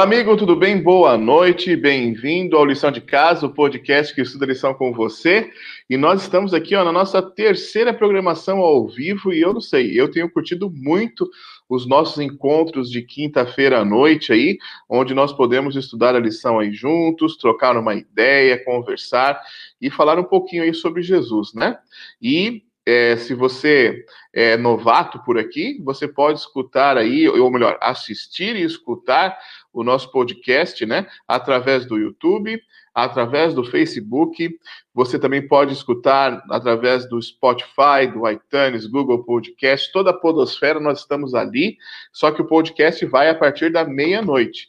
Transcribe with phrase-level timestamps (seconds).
[0.00, 0.82] Olá, amigo, tudo bem?
[0.82, 5.50] Boa noite, bem-vindo ao Lição de Casa, o podcast que estuda lição com você.
[5.90, 10.00] E nós estamos aqui ó, na nossa terceira programação ao vivo, e eu não sei,
[10.00, 11.30] eu tenho curtido muito
[11.68, 14.56] os nossos encontros de quinta-feira à noite aí,
[14.88, 19.38] onde nós podemos estudar a lição aí juntos, trocar uma ideia, conversar
[19.78, 21.76] e falar um pouquinho aí sobre Jesus, né?
[22.22, 24.02] E é, se você
[24.32, 29.36] é novato por aqui, você pode escutar aí, ou melhor, assistir e escutar
[29.72, 31.06] o nosso podcast, né?
[31.26, 32.60] Através do YouTube,
[32.94, 34.50] através do Facebook.
[34.94, 41.00] Você também pode escutar através do Spotify, do iTunes, Google Podcast, toda a Podosfera, nós
[41.00, 41.76] estamos ali.
[42.12, 44.68] Só que o podcast vai a partir da meia-noite.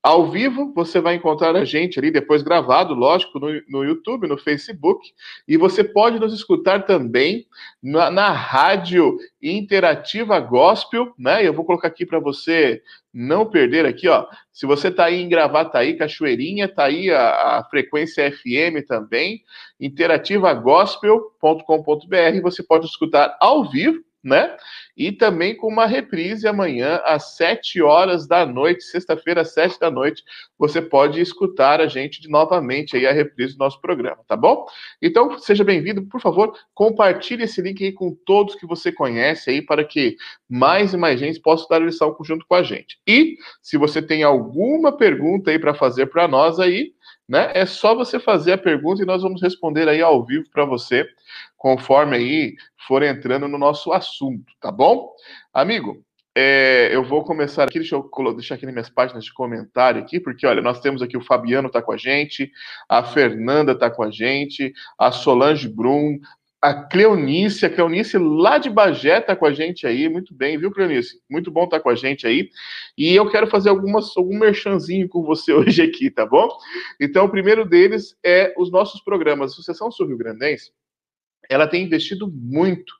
[0.00, 4.38] Ao vivo, você vai encontrar a gente ali, depois gravado, lógico, no, no YouTube, no
[4.38, 5.12] Facebook,
[5.46, 7.48] e você pode nos escutar também
[7.82, 11.44] na, na rádio interativa gospel, né?
[11.46, 12.80] Eu vou colocar aqui para você
[13.12, 14.24] não perder aqui, ó.
[14.52, 19.42] Se você está aí em Gravataí, Cachoeirinha, tá aí a, a frequência FM também,
[19.80, 24.56] interativagospel.com.br, você pode escutar ao vivo né?
[24.96, 29.90] E também com uma reprise amanhã às 7 horas da noite, sexta-feira, às 7 da
[29.90, 30.24] noite,
[30.58, 34.66] você pode escutar a gente de novamente aí a reprise do nosso programa, tá bom?
[35.00, 39.62] Então, seja bem-vindo, por favor, compartilhe esse link aí com todos que você conhece aí
[39.62, 40.16] para que
[40.48, 42.98] mais e mais gente possa dar lição junto com a gente.
[43.06, 46.92] E se você tem alguma pergunta aí para fazer para nós aí,
[47.28, 47.50] né?
[47.54, 51.06] É só você fazer a pergunta e nós vamos responder aí ao vivo para você,
[51.56, 55.12] conforme aí for entrando no nosso assunto, tá bom?
[55.52, 56.02] Amigo,
[56.40, 60.20] é, eu vou começar aqui, deixa eu deixar aqui nas minhas páginas de comentário aqui,
[60.20, 62.52] porque olha, nós temos aqui o Fabiano tá com a gente,
[62.88, 66.16] a Fernanda tá com a gente, a Solange Brum,
[66.60, 70.72] a Cleonice, a Cleonice lá de Bagé tá com a gente aí, muito bem, viu,
[70.72, 71.20] Cleonice?
[71.30, 72.50] Muito bom estar tá com a gente aí.
[72.96, 76.48] E eu quero fazer algumas, algum merchanzinho com você hoje aqui, tá bom?
[77.00, 79.50] Então, o primeiro deles é os nossos programas.
[79.50, 80.72] A Associação Sul Rio Grandense,
[81.48, 82.92] ela tem investido muito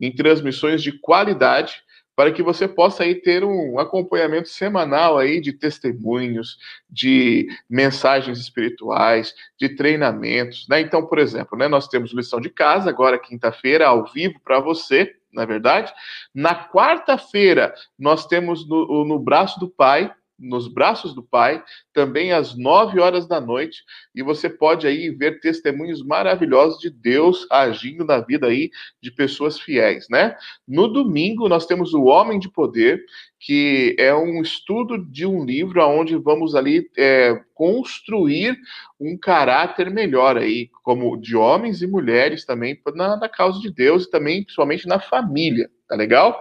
[0.00, 1.83] em transmissões de qualidade
[2.16, 6.58] para que você possa aí ter um acompanhamento semanal aí de testemunhos,
[6.88, 10.80] de mensagens espirituais, de treinamentos, né?
[10.80, 15.14] Então, por exemplo, né, nós temos lição de casa agora quinta-feira ao vivo para você,
[15.32, 15.92] na é verdade.
[16.34, 21.62] Na quarta-feira nós temos no, no braço do Pai nos braços do Pai,
[21.92, 23.82] também às nove horas da noite,
[24.14, 29.58] e você pode aí ver testemunhos maravilhosos de Deus agindo na vida aí de pessoas
[29.58, 30.36] fiéis, né?
[30.66, 33.04] No domingo nós temos o Homem de Poder,
[33.38, 38.58] que é um estudo de um livro onde vamos ali é, construir
[38.98, 44.04] um caráter melhor aí, como de homens e mulheres também na, na causa de Deus
[44.04, 46.40] e também principalmente na família, tá legal?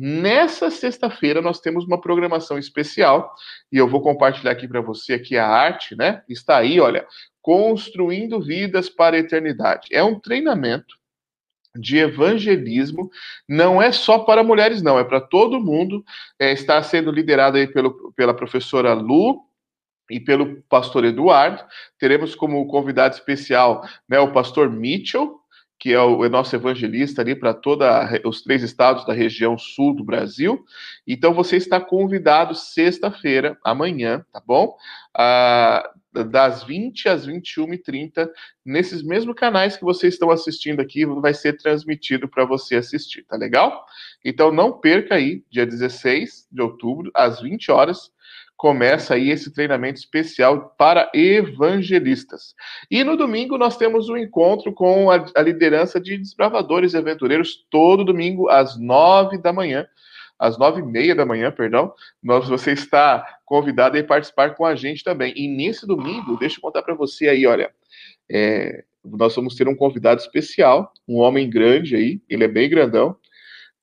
[0.00, 3.34] Nessa sexta-feira nós temos uma programação especial
[3.72, 6.22] e eu vou compartilhar aqui para você aqui a arte, né?
[6.28, 7.04] Está aí, olha,
[7.42, 9.88] construindo vidas para a eternidade.
[9.90, 10.96] É um treinamento
[11.76, 13.10] de evangelismo,
[13.48, 16.04] não é só para mulheres, não, é para todo mundo.
[16.38, 19.48] É, está sendo liderado aí pelo, pela professora Lu,
[20.10, 21.62] e pelo pastor Eduardo.
[21.98, 25.37] Teremos como convidado especial né, o pastor Mitchell,
[25.78, 27.86] que é o, é nosso evangelista ali para todos
[28.24, 30.64] os três estados da região sul do Brasil.
[31.06, 34.76] Então você está convidado sexta-feira, amanhã, tá bom?
[35.14, 35.88] Ah,
[36.24, 38.28] das 20 às 21h30,
[38.64, 43.36] nesses mesmos canais que vocês estão assistindo aqui, vai ser transmitido para você assistir, tá
[43.36, 43.84] legal?
[44.24, 48.10] Então não perca aí, dia 16 de outubro, às 20 horas,
[48.58, 52.56] começa aí esse treinamento especial para evangelistas.
[52.90, 57.64] E no domingo nós temos um encontro com a, a liderança de desbravadores e aventureiros,
[57.70, 59.86] todo domingo às nove da manhã,
[60.36, 64.74] às nove e meia da manhã, perdão, nós, você está convidado a participar com a
[64.74, 65.32] gente também.
[65.36, 67.70] E nesse domingo, deixa eu contar para você aí, olha,
[68.28, 73.16] é, nós vamos ter um convidado especial, um homem grande aí, ele é bem grandão,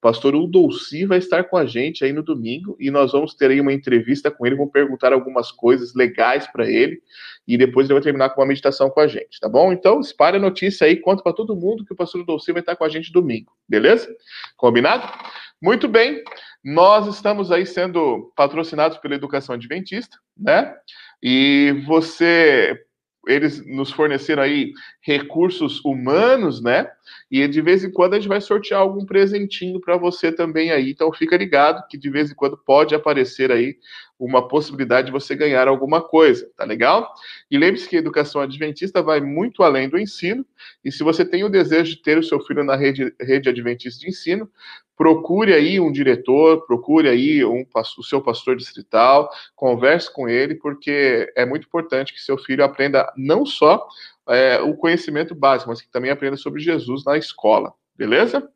[0.05, 3.59] pastor Udolci vai estar com a gente aí no domingo e nós vamos ter aí
[3.59, 7.01] uma entrevista com ele, vamos perguntar algumas coisas legais para ele
[7.47, 9.73] e depois ele vai terminar com uma meditação com a gente, tá bom?
[9.73, 12.75] Então, espalhe a notícia aí, conta para todo mundo que o pastor Udolci vai estar
[12.75, 14.07] com a gente domingo, beleza?
[14.55, 15.11] Combinado?
[15.59, 16.23] Muito bem,
[16.63, 20.71] nós estamos aí sendo patrocinados pela Educação Adventista, né?
[21.19, 22.79] E você
[23.27, 26.87] eles nos forneceram aí recursos humanos, né?
[27.29, 30.91] E de vez em quando a gente vai sortear algum presentinho para você também aí.
[30.91, 33.77] Então fica ligado que de vez em quando pode aparecer aí
[34.17, 37.13] uma possibilidade de você ganhar alguma coisa, tá legal?
[37.51, 40.45] E lembre-se que a educação adventista vai muito além do ensino,
[40.83, 43.99] e se você tem o desejo de ter o seu filho na rede, rede adventista
[43.99, 44.49] de ensino,
[44.95, 47.65] procure aí um diretor, procure aí um,
[47.97, 53.11] o seu pastor distrital, converse com ele, porque é muito importante que seu filho aprenda
[53.17, 53.85] não só
[54.29, 58.47] é, o conhecimento básico, mas que também aprenda sobre Jesus na escola, beleza?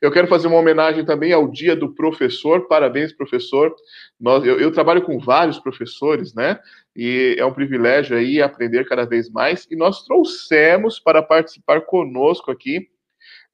[0.00, 2.66] Eu quero fazer uma homenagem também ao Dia do Professor.
[2.66, 3.74] Parabéns, professor.
[4.20, 6.58] Nós, eu, eu, trabalho com vários professores, né?
[6.94, 9.66] E é um privilégio aí aprender cada vez mais.
[9.70, 12.88] E nós trouxemos para participar conosco aqui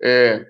[0.03, 0.45] é,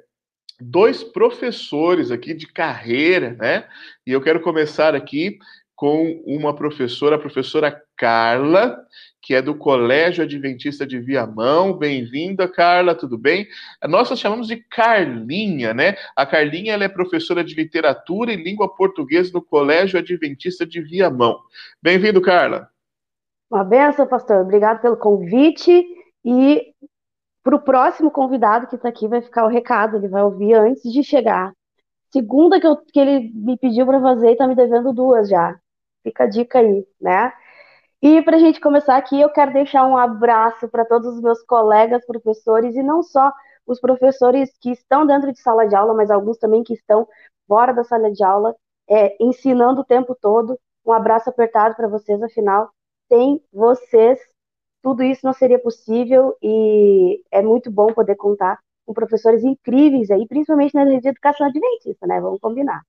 [0.60, 3.66] dois professores aqui de carreira, né?
[4.06, 5.38] E eu quero começar aqui
[5.74, 8.78] com uma professora, a professora Carla,
[9.22, 11.72] que é do Colégio Adventista de Viamão.
[11.72, 13.46] Bem-vinda, Carla, tudo bem?
[13.88, 15.96] Nós chamamos de Carlinha, né?
[16.14, 21.38] A Carlinha ela é professora de literatura e língua portuguesa no Colégio Adventista de Viamão.
[21.82, 22.68] Bem-vindo, Carla.
[23.50, 24.42] Uma benção, pastor.
[24.42, 25.84] Obrigado pelo convite
[26.24, 26.74] e
[27.42, 30.82] para o próximo convidado que está aqui vai ficar o recado, ele vai ouvir antes
[30.92, 31.52] de chegar.
[32.12, 35.58] Segunda que, eu, que ele me pediu para fazer e está me devendo duas já.
[36.02, 37.32] Fica a dica aí, né?
[38.02, 41.42] E para a gente começar aqui, eu quero deixar um abraço para todos os meus
[41.44, 43.32] colegas professores e não só
[43.66, 47.06] os professores que estão dentro de sala de aula, mas alguns também que estão
[47.46, 48.54] fora da sala de aula,
[48.88, 50.58] é, ensinando o tempo todo.
[50.84, 52.70] Um abraço apertado para vocês, afinal,
[53.08, 54.18] sem vocês,
[54.82, 60.26] tudo isso não seria possível e é muito bom poder contar com professores incríveis aí,
[60.26, 62.20] principalmente na rede de educação adventista, né?
[62.20, 62.82] Vamos combinar.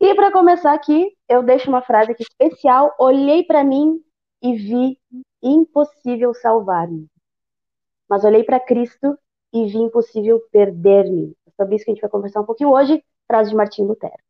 [0.00, 2.94] E para começar aqui, eu deixo uma frase aqui especial.
[2.98, 4.00] Olhei para mim
[4.42, 4.98] e vi
[5.42, 7.06] impossível salvar-me.
[8.08, 9.18] Mas olhei para Cristo
[9.52, 11.36] e vi impossível perder-me.
[11.46, 14.27] É sobre isso que a gente vai conversar um pouquinho hoje, frase de Martim Lutero.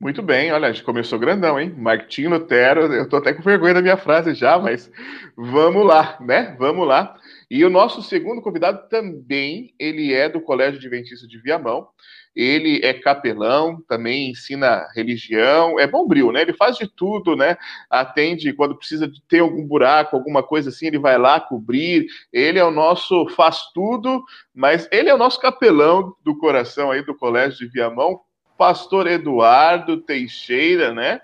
[0.00, 1.74] Muito bem, olha, a gente começou grandão, hein?
[1.76, 4.88] Martim Lutero, eu tô até com vergonha da minha frase já, mas
[5.36, 6.54] vamos lá, né?
[6.56, 7.16] Vamos lá.
[7.50, 11.88] E o nosso segundo convidado também, ele é do Colégio Adventista de Viamão.
[12.36, 16.42] Ele é capelão, também ensina religião, é bombril, né?
[16.42, 17.56] Ele faz de tudo, né?
[17.90, 22.06] Atende quando precisa de ter algum buraco, alguma coisa assim, ele vai lá cobrir.
[22.32, 24.22] Ele é o nosso faz tudo,
[24.54, 28.20] mas ele é o nosso capelão do coração aí do Colégio de Viamão,
[28.58, 31.20] pastor Eduardo Teixeira, né?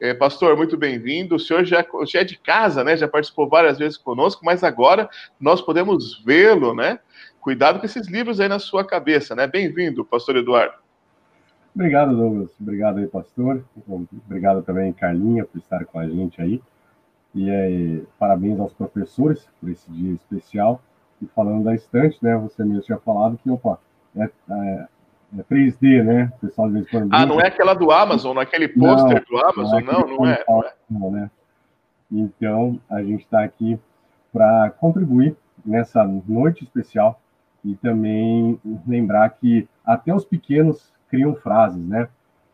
[0.00, 1.36] É, pastor, muito bem-vindo.
[1.36, 2.96] O senhor já, já é de casa, né?
[2.96, 5.08] Já participou várias vezes conosco, mas agora
[5.38, 6.98] nós podemos vê-lo, né?
[7.40, 9.46] Cuidado com esses livros aí na sua cabeça, né?
[9.46, 10.74] Bem-vindo, pastor Eduardo.
[11.74, 12.50] Obrigado, Douglas.
[12.58, 13.62] Obrigado aí, pastor.
[14.26, 16.60] Obrigado também, Carlinha, por estar com a gente aí.
[17.34, 20.82] E é, parabéns aos professores por esse dia especial.
[21.20, 22.34] E falando da estante, né?
[22.38, 23.78] Você mesmo tinha falado que, opa,
[24.16, 24.86] é, é
[25.38, 26.32] é 3D, né?
[26.36, 27.08] O pessoal de vez em quando.
[27.12, 30.62] Ah, não é aquela do Amazon, naquele pôster do Amazon, não, não, não, é, não
[30.62, 30.72] é.
[30.90, 31.30] Não, né?
[32.10, 33.78] Então, a gente está aqui
[34.32, 35.34] para contribuir
[35.64, 37.20] nessa noite especial
[37.64, 42.08] e também lembrar que até os pequenos criam frases, né?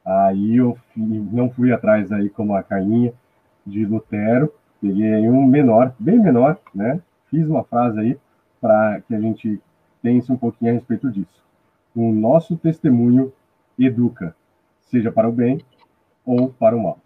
[0.05, 3.13] Aí eu não fui atrás aí como a Carlinha
[3.67, 7.01] de Lutero, peguei um menor, bem menor, né?
[7.31, 8.19] Fiz uma frase aí
[8.61, 9.61] para que a gente
[10.01, 11.48] pense um pouquinho a respeito disso
[11.99, 13.33] o nosso testemunho
[13.77, 14.35] educa,
[14.83, 15.61] seja para o bem
[16.25, 17.01] ou para o mal.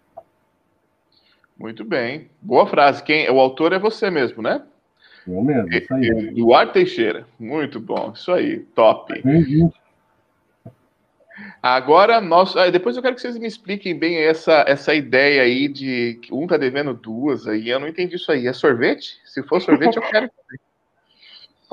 [1.57, 2.29] Muito bem.
[2.39, 3.03] Boa frase.
[3.03, 4.63] Quem, o autor é você mesmo, né?
[5.25, 6.07] Eu mesmo, isso aí.
[6.07, 7.25] Eduardo Teixeira.
[7.39, 8.11] Muito bom.
[8.13, 8.59] Isso aí.
[8.75, 9.19] Top.
[9.21, 9.73] Bem-vindo.
[11.61, 15.67] Agora, nós, ah, depois eu quero que vocês me expliquem bem essa, essa ideia aí
[15.67, 17.69] de que um tá devendo duas aí.
[17.69, 18.45] Eu não entendi isso aí.
[18.45, 19.19] É sorvete?
[19.25, 20.29] Se for sorvete, eu quero.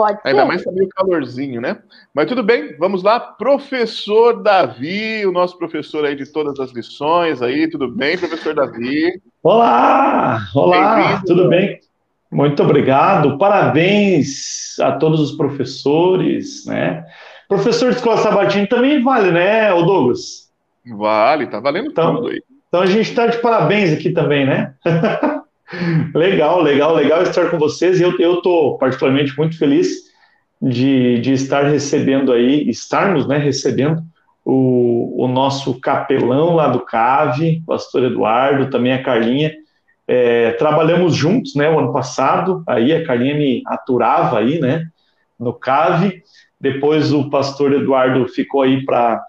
[0.00, 0.48] Pode Ainda ser.
[0.48, 1.76] mais tá meio calorzinho, né?
[2.14, 3.20] Mas tudo bem, vamos lá.
[3.20, 9.20] Professor Davi, o nosso professor aí de todas as lições aí, tudo bem, professor Davi?
[9.42, 11.78] Olá, olá, tudo bem?
[12.32, 17.04] Muito obrigado, parabéns a todos os professores, né?
[17.46, 20.50] Professor de escola sabatina também vale, né, o Douglas?
[20.96, 22.42] Vale, tá valendo então, tudo aí.
[22.68, 24.72] Então a gente está de parabéns aqui também, né?
[26.14, 28.00] Legal, legal, legal estar com vocês.
[28.00, 30.10] Eu estou particularmente muito feliz
[30.60, 34.02] de, de estar recebendo aí, estarmos né, recebendo
[34.44, 39.52] o, o nosso capelão lá do CAVE, pastor Eduardo, também a Carlinha.
[40.08, 44.86] É, trabalhamos juntos, né, o ano passado, aí a Carlinha me aturava aí, né,
[45.38, 46.22] no CAVE.
[46.60, 49.24] Depois o pastor Eduardo ficou aí para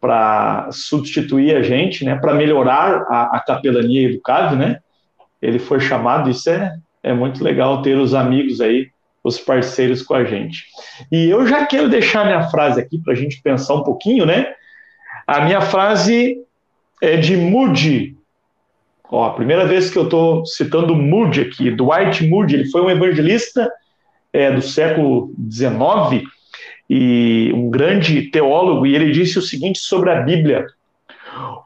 [0.00, 4.78] para substituir a gente, né, para melhorar a, a capelania do CAVE, né,
[5.40, 8.90] ele foi chamado, isso é, é muito legal ter os amigos aí,
[9.22, 10.64] os parceiros com a gente.
[11.10, 14.52] E eu já quero deixar minha frase aqui para a gente pensar um pouquinho, né?
[15.26, 16.38] A minha frase
[17.02, 18.16] é de Moody.
[19.10, 22.90] Ó, a primeira vez que eu estou citando Moody aqui, Dwight Moody, ele foi um
[22.90, 23.70] evangelista
[24.32, 26.26] é, do século XIX
[26.88, 30.66] e um grande teólogo, e ele disse o seguinte sobre a Bíblia: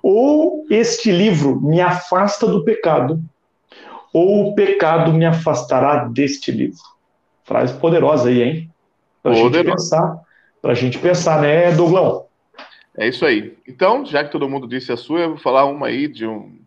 [0.03, 3.23] ou este livro me afasta do pecado,
[4.13, 6.81] ou o pecado me afastará deste livro.
[7.45, 8.71] Frase poderosa aí, hein?
[9.23, 10.21] Para a gente pensar,
[10.61, 12.27] para a gente pensar, né, Douglão?
[12.97, 13.57] É isso aí.
[13.67, 16.61] Então, já que todo mundo disse a sua, eu vou falar uma aí de um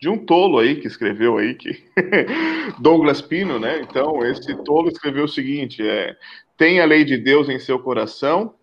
[0.00, 1.84] de um tolo aí que escreveu aí que
[2.80, 3.80] Douglas Pino, né?
[3.80, 6.16] Então, esse tolo escreveu o seguinte, é:
[6.56, 8.54] "Tem a lei de Deus em seu coração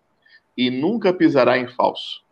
[0.54, 2.22] e nunca pisará em falso."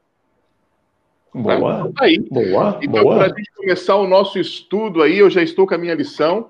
[1.35, 1.93] Boa.
[1.97, 2.19] Tá aí.
[2.31, 2.79] Boa.
[2.83, 5.95] Então, para a gente começar o nosso estudo aí, eu já estou com a minha
[5.95, 6.49] lição.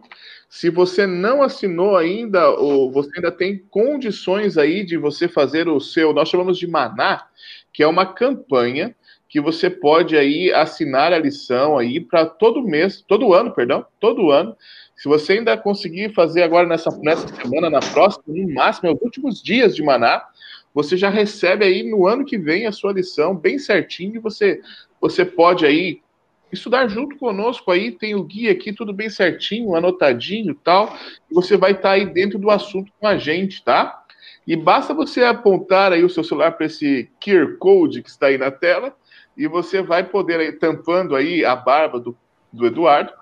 [0.48, 5.78] Se você não assinou ainda, ou você ainda tem condições aí de você fazer o
[5.78, 7.26] seu, nós chamamos de maná,
[7.72, 8.94] que é uma campanha
[9.28, 14.30] que você pode aí assinar a lição aí para todo mês, todo ano, perdão, todo
[14.30, 14.56] ano.
[14.96, 19.42] Se você ainda conseguir fazer agora nessa, nessa semana, na próxima, no máximo, nos últimos
[19.42, 20.24] dias de maná,
[20.78, 24.60] você já recebe aí no ano que vem a sua lição bem certinho e você,
[25.00, 26.00] você pode aí
[26.52, 30.96] estudar junto conosco aí, tem o guia aqui, tudo bem certinho, anotadinho tal,
[31.28, 34.04] e você vai estar tá aí dentro do assunto com a gente, tá?
[34.46, 38.38] E basta você apontar aí o seu celular para esse QR Code que está aí
[38.38, 38.94] na tela,
[39.36, 42.16] e você vai poder aí, tampando aí a barba do,
[42.52, 43.12] do Eduardo,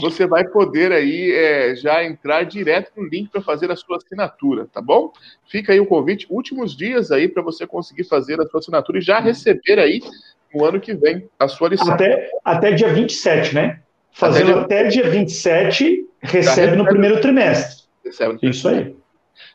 [0.00, 4.66] você vai poder aí é, já entrar direto no link para fazer a sua assinatura,
[4.72, 5.12] tá bom?
[5.46, 9.02] Fica aí o convite, últimos dias aí para você conseguir fazer a sua assinatura e
[9.02, 10.00] já receber aí
[10.54, 11.92] no ano que vem a sua lição.
[11.92, 13.80] Até, até dia 27, né?
[14.12, 17.84] Fazendo até dia, até dia 27, recebe no primeiro trimestre.
[18.04, 18.94] Recebe no Isso aí.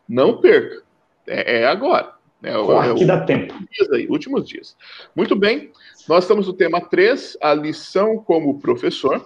[0.08, 0.84] Não perca.
[1.28, 2.14] É, é agora.
[2.44, 3.54] É, Corre é, que dá tempo.
[3.72, 4.76] Dias aí, últimos dias.
[5.16, 5.72] Muito bem.
[6.08, 9.26] Nós estamos no tema 3, a lição como professor.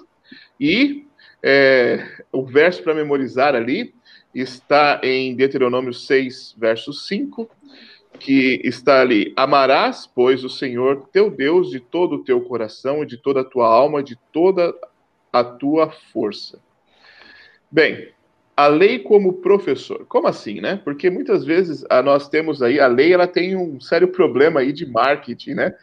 [0.62, 1.08] E
[1.42, 3.96] é, o verso para memorizar ali
[4.32, 7.50] está em Deuteronômio 6, verso 5,
[8.20, 13.08] que está ali: Amarás, pois, o Senhor teu Deus de todo o teu coração e
[13.08, 14.72] de toda a tua alma, de toda
[15.34, 16.62] a tua força.
[17.72, 18.10] Bem,
[18.62, 20.06] a lei como professor.
[20.08, 20.80] Como assim, né?
[20.84, 24.72] Porque muitas vezes a, nós temos aí, a lei ela tem um sério problema aí
[24.72, 25.74] de marketing, né?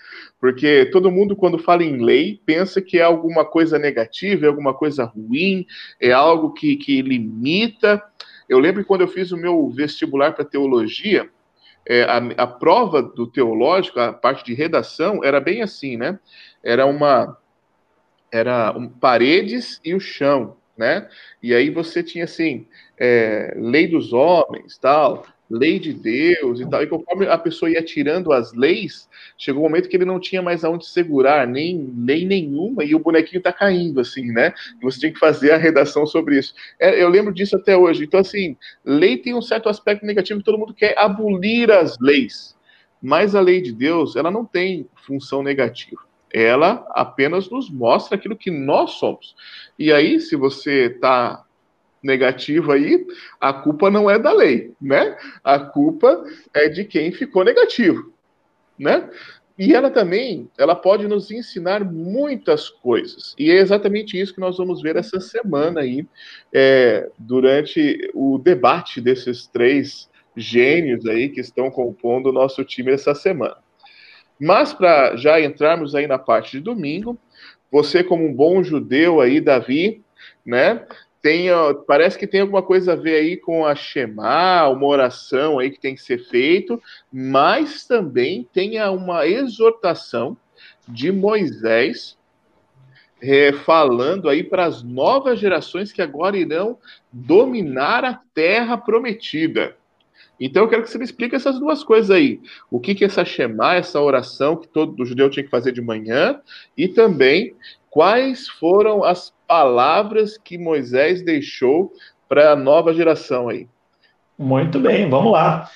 [0.40, 4.72] Porque todo mundo, quando fala em lei, pensa que é alguma coisa negativa, é alguma
[4.72, 5.66] coisa ruim,
[6.00, 8.00] é algo que, que limita.
[8.48, 11.28] Eu lembro quando eu fiz o meu vestibular para teologia,
[11.84, 16.18] é, a, a prova do teológico, a parte de redação, era bem assim, né?
[16.62, 17.36] Era uma.
[18.30, 21.08] Era um, paredes e o chão né?
[21.42, 22.66] E aí você tinha assim,
[22.96, 26.82] é, lei dos homens, tal, lei de Deus e tal.
[26.82, 30.40] E conforme a pessoa ia tirando as leis, chegou um momento que ele não tinha
[30.40, 34.54] mais aonde segurar, nem lei nenhuma, e o bonequinho tá caindo, assim, né?
[34.80, 36.54] E você tinha que fazer a redação sobre isso.
[36.78, 38.04] É, eu lembro disso até hoje.
[38.04, 42.56] Então, assim, lei tem um certo aspecto negativo, todo mundo quer abolir as leis.
[43.02, 48.36] Mas a lei de Deus, ela não tem função negativa ela apenas nos mostra aquilo
[48.36, 49.34] que nós somos.
[49.78, 51.44] E aí, se você está
[52.02, 53.06] negativo aí,
[53.40, 55.16] a culpa não é da lei, né?
[55.42, 58.12] A culpa é de quem ficou negativo,
[58.78, 59.08] né?
[59.58, 63.34] E ela também, ela pode nos ensinar muitas coisas.
[63.36, 66.06] E é exatamente isso que nós vamos ver essa semana aí,
[66.52, 73.16] é, durante o debate desses três gênios aí que estão compondo o nosso time essa
[73.16, 73.56] semana.
[74.40, 77.18] Mas para já entrarmos aí na parte de domingo,
[77.70, 80.02] você como um bom judeu aí, Davi,
[80.44, 80.86] né?
[81.20, 81.48] Tem,
[81.86, 85.80] parece que tem alguma coisa a ver aí com a Shema, uma oração aí que
[85.80, 86.80] tem que ser feito,
[87.12, 90.36] mas também tem uma exortação
[90.86, 92.16] de Moisés
[93.20, 96.78] é, falando aí para as novas gerações que agora irão
[97.12, 99.76] dominar a terra prometida.
[100.40, 102.40] Então eu quero que você me explique essas duas coisas aí.
[102.70, 105.82] O que, que é essa Shema, essa oração que todo judeu tinha que fazer de
[105.82, 106.40] manhã,
[106.76, 107.54] e também
[107.90, 111.92] quais foram as palavras que Moisés deixou
[112.28, 113.66] para a nova geração aí.
[114.38, 115.68] Muito bem, vamos lá.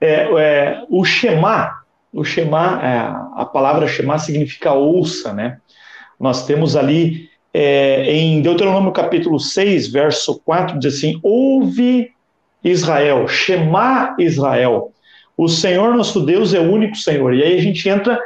[0.00, 1.80] É, é, o Shema,
[2.12, 5.58] o Shema, é, a palavra Shema significa ouça, né?
[6.18, 12.12] Nós temos ali é, em Deuteronômio capítulo 6, verso 4, diz assim: ouve
[12.62, 14.92] Israel, Shema Israel.
[15.36, 17.34] O Senhor nosso Deus é o único Senhor.
[17.34, 18.18] E aí a gente entra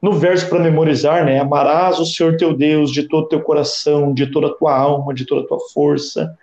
[0.00, 1.40] no verso para memorizar, né?
[1.40, 5.24] Amarás o Senhor teu Deus de todo teu coração, de toda a tua alma, de
[5.24, 6.36] toda a tua força.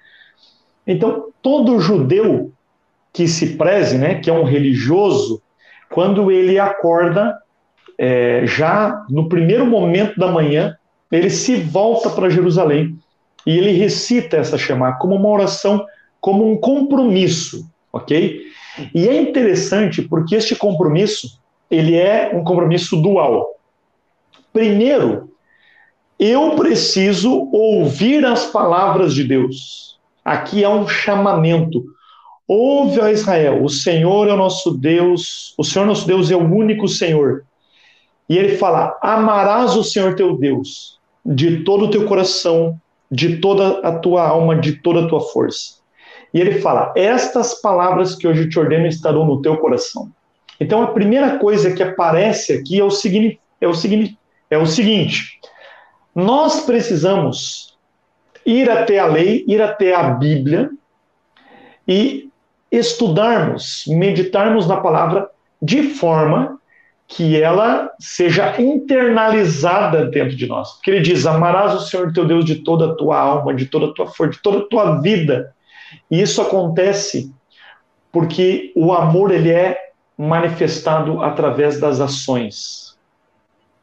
[0.85, 2.51] Então, todo judeu
[3.13, 5.41] que se preze, né, que é um religioso,
[5.89, 7.37] quando ele acorda,
[7.97, 10.75] é, já no primeiro momento da manhã,
[11.09, 12.97] ele se volta para Jerusalém
[13.45, 15.85] e ele recita essa Shema como uma oração,
[16.25, 18.47] como um compromisso, ok?
[18.95, 21.39] E é interessante porque este compromisso,
[21.69, 23.51] ele é um compromisso dual.
[24.51, 25.29] Primeiro,
[26.17, 29.99] eu preciso ouvir as palavras de Deus.
[30.25, 31.85] Aqui é um chamamento.
[32.47, 36.51] Ouve, ó Israel, o Senhor é o nosso Deus, o Senhor nosso Deus é o
[36.51, 37.45] único Senhor.
[38.27, 43.77] E ele fala: Amarás o Senhor teu Deus de todo o teu coração, de toda
[43.87, 45.84] a tua alma, de toda a tua força.
[46.35, 50.11] E ele fala: Estas palavras que hoje te ordeno estarão no teu coração.
[50.59, 54.65] Então a primeira coisa que aparece aqui é o, seguinte, é o, seguinte, é o
[54.65, 55.39] seguinte:
[56.13, 57.77] nós precisamos
[58.45, 60.69] ir até a lei, ir até a Bíblia
[61.87, 62.29] e
[62.69, 65.29] estudarmos, meditarmos na palavra
[65.61, 66.59] de forma
[67.07, 70.73] que ela seja internalizada dentro de nós.
[70.73, 73.85] Porque ele diz: Amarás o Senhor teu Deus de toda a tua alma, de toda
[73.85, 75.54] a tua força, de toda a tua vida.
[76.09, 77.33] E isso acontece
[78.11, 79.77] porque o amor ele é
[80.17, 82.97] manifestado através das ações.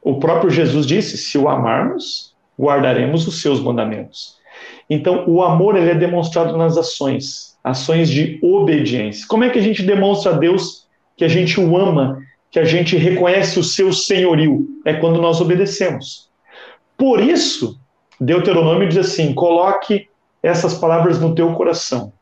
[0.03, 4.37] O próprio Jesus disse: se o amarmos, guardaremos os seus mandamentos.
[4.89, 9.27] Então, o amor ele é demonstrado nas ações, ações de obediência.
[9.27, 12.19] Como é que a gente demonstra a Deus que a gente o ama
[12.53, 16.31] que a gente reconhece o seu senhorio, é quando nós obedecemos.
[16.99, 17.81] Por isso,
[18.21, 20.07] Deuteronômio diz assim: coloque
[20.43, 22.13] essas palavras no teu coração.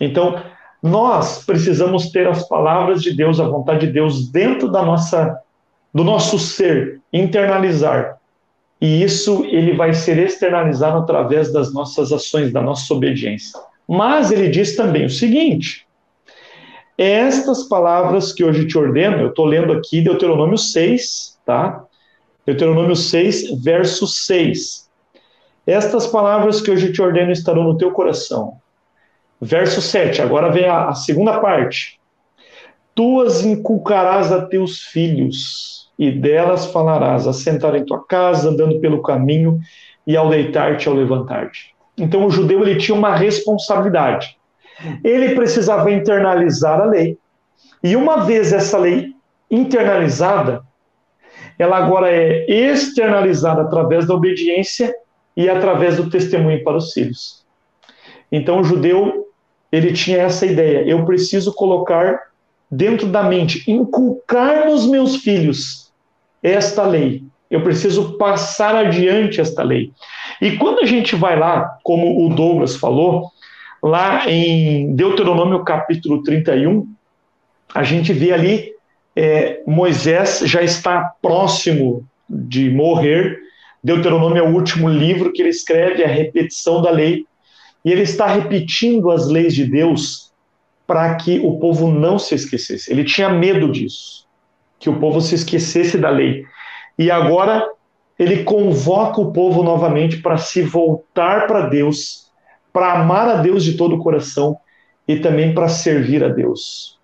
[0.00, 0.40] Então,
[0.82, 5.40] nós precisamos ter as palavras de Deus, a vontade de Deus dentro da nossa
[5.94, 8.18] do nosso ser, internalizar.
[8.80, 13.58] E isso ele vai ser externalizado através das nossas ações, da nossa obediência.
[13.86, 15.86] Mas ele diz também o seguinte:
[16.98, 21.84] estas palavras que hoje te ordeno, eu estou lendo aqui Deuteronômio 6, tá?
[22.44, 24.83] Deuteronômio 6, verso 6.
[25.66, 28.58] Estas palavras que hoje te ordeno estarão no teu coração.
[29.40, 31.98] Verso 7, agora vem a, a segunda parte.
[32.94, 38.80] Tu as inculcarás a teus filhos, e delas falarás, a sentar em tua casa, andando
[38.80, 39.58] pelo caminho,
[40.06, 41.74] e ao deitar-te, ao levantar-te.
[41.96, 44.36] Então o judeu ele tinha uma responsabilidade
[45.02, 47.18] ele precisava internalizar a lei.
[47.82, 49.12] E uma vez essa lei
[49.50, 50.62] internalizada,
[51.58, 54.94] ela agora é externalizada através da obediência
[55.36, 57.44] e através do testemunho para os filhos.
[58.30, 59.28] Então o judeu,
[59.70, 62.18] ele tinha essa ideia, eu preciso colocar
[62.70, 65.92] dentro da mente, inculcar nos meus filhos
[66.42, 67.22] esta lei.
[67.50, 69.92] Eu preciso passar adiante esta lei.
[70.40, 73.30] E quando a gente vai lá, como o Douglas falou,
[73.82, 76.88] lá em Deuteronômio capítulo 31,
[77.72, 78.74] a gente vê ali
[79.16, 83.38] é, Moisés já está próximo de morrer.
[83.84, 87.26] Deuteronômio é o último livro que ele escreve, a repetição da lei.
[87.84, 90.32] E ele está repetindo as leis de Deus
[90.86, 92.90] para que o povo não se esquecesse.
[92.90, 94.26] Ele tinha medo disso,
[94.78, 96.44] que o povo se esquecesse da lei.
[96.98, 97.68] E agora
[98.18, 102.24] ele convoca o povo novamente para se voltar para Deus
[102.74, 104.58] para amar a Deus de todo o coração
[105.06, 106.98] e também para servir a Deus.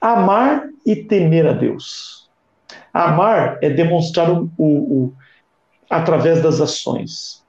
[0.00, 2.30] Amar e temer a Deus.
[2.94, 5.12] Amar é demonstrar o, o
[5.88, 7.42] através das ações.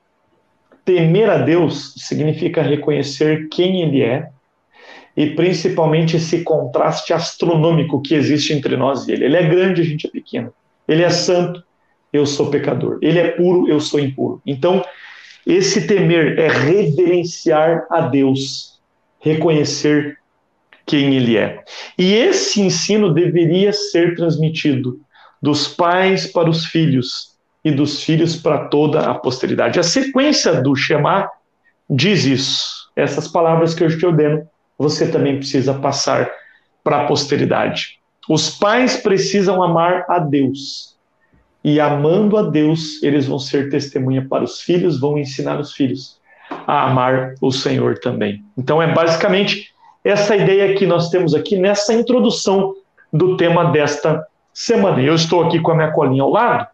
[0.85, 4.29] Temer a Deus significa reconhecer quem Ele é
[5.15, 9.25] e principalmente esse contraste astronômico que existe entre nós e Ele.
[9.25, 10.53] Ele é grande, a gente é pequeno.
[10.87, 11.63] Ele é santo,
[12.11, 12.97] eu sou pecador.
[13.01, 14.41] Ele é puro, eu sou impuro.
[14.45, 14.83] Então,
[15.45, 18.79] esse temer é reverenciar a Deus,
[19.19, 20.17] reconhecer
[20.85, 21.63] quem Ele é.
[21.97, 24.99] E esse ensino deveria ser transmitido
[25.41, 29.79] dos pais para os filhos e dos filhos para toda a posteridade.
[29.79, 31.29] A sequência do Shema
[31.89, 32.89] diz isso.
[32.95, 36.29] Essas palavras que eu te ordeno, você também precisa passar
[36.83, 37.99] para a posteridade.
[38.29, 40.97] Os pais precisam amar a Deus
[41.63, 46.17] e amando a Deus, eles vão ser testemunha para os filhos, vão ensinar os filhos
[46.65, 48.43] a amar o Senhor também.
[48.57, 49.69] Então é basicamente
[50.03, 52.73] essa ideia que nós temos aqui nessa introdução
[53.11, 55.01] do tema desta semana.
[55.01, 56.67] Eu estou aqui com a minha colinha ao lado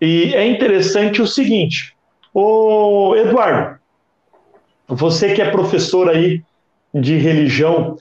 [0.00, 1.94] e é interessante o seguinte,
[2.32, 3.78] o Eduardo,
[4.86, 6.42] você que é professor aí
[6.94, 7.96] de religião,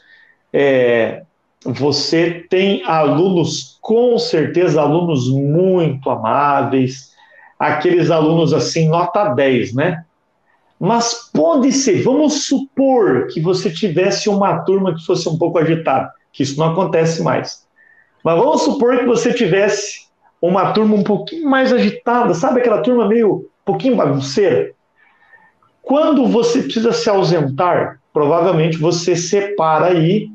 [0.54, 1.24] é,
[1.66, 7.14] você tem alunos, com certeza, alunos muito amáveis,
[7.60, 10.04] aqueles alunos assim, nota 10, né?
[10.80, 16.12] Mas pode ser, vamos supor que você tivesse uma turma que fosse um pouco agitada,
[16.32, 17.66] que isso não acontece mais.
[18.24, 20.07] Mas vamos supor que você tivesse
[20.42, 24.72] uma turma um pouquinho mais agitada, sabe aquela turma meio um pouquinho bagunceira?
[25.82, 30.30] Quando você precisa se ausentar, provavelmente você separa aí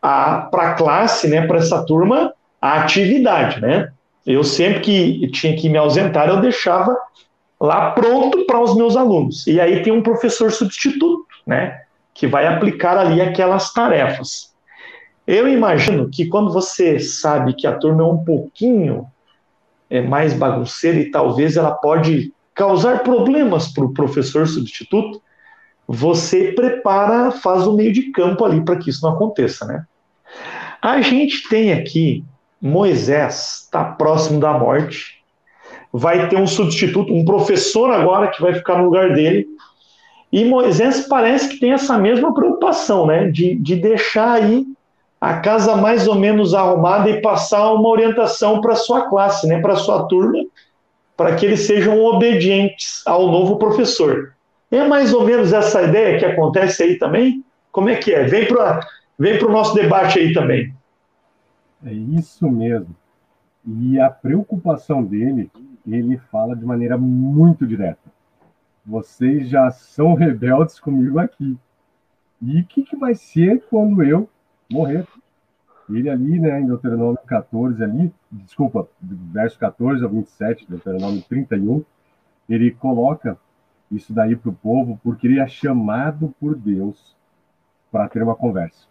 [0.00, 3.90] para a classe, né, para essa turma, a atividade, né?
[4.26, 6.96] Eu sempre que tinha que me ausentar, eu deixava
[7.60, 9.46] lá pronto para os meus alunos.
[9.46, 11.82] E aí tem um professor substituto, né,
[12.14, 14.54] que vai aplicar ali aquelas tarefas.
[15.26, 19.06] Eu imagino que quando você sabe que a turma é um pouquinho
[19.90, 25.22] é, mais bagunceira e talvez ela pode causar problemas para o professor substituto,
[25.86, 29.84] você prepara, faz o meio de campo ali para que isso não aconteça, né?
[30.82, 32.24] A gente tem aqui
[32.60, 35.22] Moisés, está próximo da morte,
[35.92, 39.46] vai ter um substituto, um professor agora que vai ficar no lugar dele,
[40.30, 44.66] e Moisés parece que tem essa mesma preocupação, né, de, de deixar aí
[45.20, 49.76] a casa mais ou menos arrumada e passar uma orientação para sua classe, né, para
[49.76, 50.44] sua turma,
[51.16, 54.34] para que eles sejam obedientes ao novo professor.
[54.70, 57.44] É mais ou menos essa ideia que acontece aí também?
[57.72, 58.24] Como é que é?
[58.24, 58.80] Vem para
[59.18, 60.72] vem o nosso debate aí também.
[61.84, 62.94] É isso mesmo.
[63.66, 65.50] E a preocupação dele,
[65.86, 67.98] ele fala de maneira muito direta.
[68.86, 71.58] Vocês já são rebeldes comigo aqui.
[72.40, 74.28] E o que, que vai ser quando eu
[74.70, 75.06] morrer.
[75.88, 81.82] Ele ali, né, em Deuteronômio 14, ali, desculpa, verso 14 ao 27, Deuteronômio 31,
[82.48, 83.38] ele coloca
[83.90, 87.16] isso daí para o povo porque ele é chamado por Deus
[87.90, 88.86] para ter uma conversa.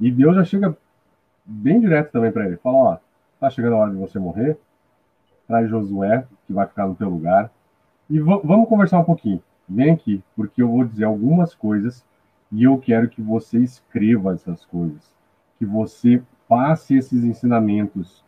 [0.00, 0.76] E Deus já chega
[1.44, 2.56] bem direto também para ele.
[2.56, 2.98] Fala, ó,
[3.38, 4.58] tá chegando a hora de você morrer,
[5.46, 7.50] traz Josué, que vai ficar no teu lugar,
[8.08, 9.42] e vamos conversar um pouquinho.
[9.68, 12.04] Vem aqui, porque eu vou dizer algumas coisas
[12.54, 15.12] e eu quero que você escreva essas coisas,
[15.58, 18.24] que você passe esses ensinamentos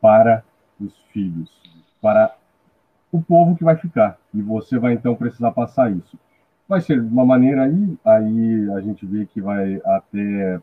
[0.00, 0.44] para
[0.80, 1.50] os filhos,
[2.00, 2.36] para
[3.10, 4.16] o povo que vai ficar.
[4.32, 6.16] E você vai então precisar passar isso.
[6.68, 10.60] Vai ser de uma maneira aí, aí a gente vê que vai até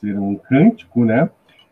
[0.00, 1.28] ser um cântico, né?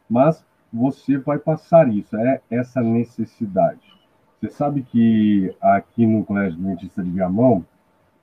[0.09, 3.81] Mas você vai passar isso, é essa necessidade.
[4.39, 7.65] Você sabe que aqui no Colégio Adventista de Viamão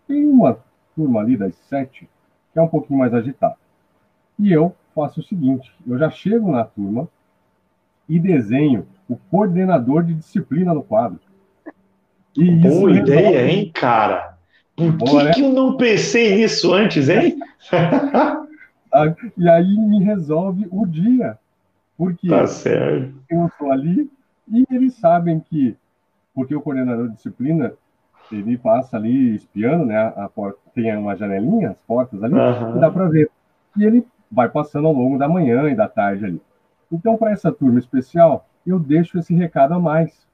[0.07, 0.59] tem uma
[0.95, 2.09] turma ali das sete,
[2.53, 3.57] que é um pouquinho mais agitada.
[4.39, 7.07] E eu faço o seguinte: eu já chego na turma
[8.07, 11.19] e desenho o coordenador de disciplina no quadro.
[12.37, 14.37] E Boa ideia, hein, cara?
[14.75, 15.33] Por Boa, que, né?
[15.33, 17.39] que eu não pensei nisso antes, hein?
[18.97, 21.37] Ah, e aí me resolve o dia.
[21.97, 22.45] Porque tá
[23.29, 24.09] eu estou ali
[24.49, 25.75] e eles sabem que,
[26.33, 27.73] porque o coordenador de disciplina
[28.31, 30.13] ele passa ali espiando, né?
[30.15, 32.79] A porta tem uma janelinha, as portas ali, uhum.
[32.79, 33.29] dá para ver.
[33.77, 36.41] E ele vai passando ao longo da manhã e da tarde ali.
[36.91, 40.25] Então, para essa turma especial, eu deixo esse recado a mais.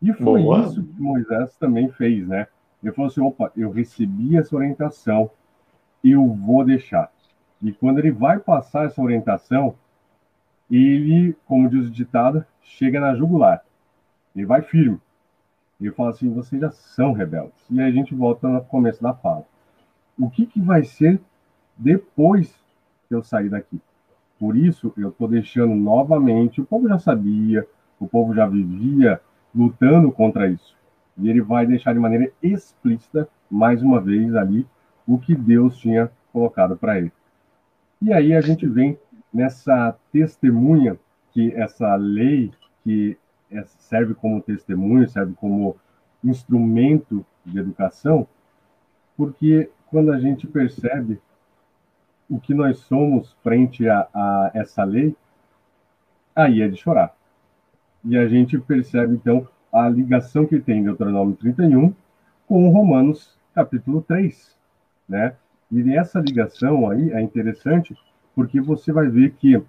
[0.00, 0.60] E foi Boa.
[0.60, 2.46] isso que Moisés também fez, né?
[2.82, 5.30] Ele falou assim: opa, eu recebi essa orientação,
[6.02, 7.10] eu vou deixar.
[7.62, 9.74] E quando ele vai passar essa orientação,
[10.70, 13.62] ele, como diz o ditado, chega na jugular.
[14.34, 14.98] Ele vai firme.
[15.80, 17.64] Ele fala assim: vocês já são rebeldes.
[17.70, 19.44] E aí a gente volta no começo da fala.
[20.18, 21.20] O que, que vai ser
[21.76, 22.54] depois
[23.08, 23.80] que eu sair daqui?
[24.38, 26.60] Por isso, eu estou deixando novamente.
[26.60, 27.66] O povo já sabia,
[27.98, 29.20] o povo já vivia
[29.54, 30.76] lutando contra isso.
[31.18, 34.66] E ele vai deixar de maneira explícita, mais uma vez ali,
[35.06, 37.12] o que Deus tinha colocado para ele.
[38.00, 38.98] E aí a gente vem
[39.32, 40.98] nessa testemunha
[41.32, 42.50] que essa lei
[42.82, 43.18] que
[43.64, 45.76] serve como testemunho, serve como
[46.22, 48.26] instrumento de educação,
[49.16, 51.20] porque quando a gente percebe
[52.28, 55.16] o que nós somos frente a, a essa lei,
[56.34, 57.14] aí é de chorar.
[58.04, 61.94] E a gente percebe, então, a ligação que tem Deuteronômio 31
[62.46, 64.56] com Romanos capítulo 3,
[65.08, 65.36] né?
[65.70, 67.96] E essa ligação aí é interessante
[68.34, 69.62] porque você vai ver que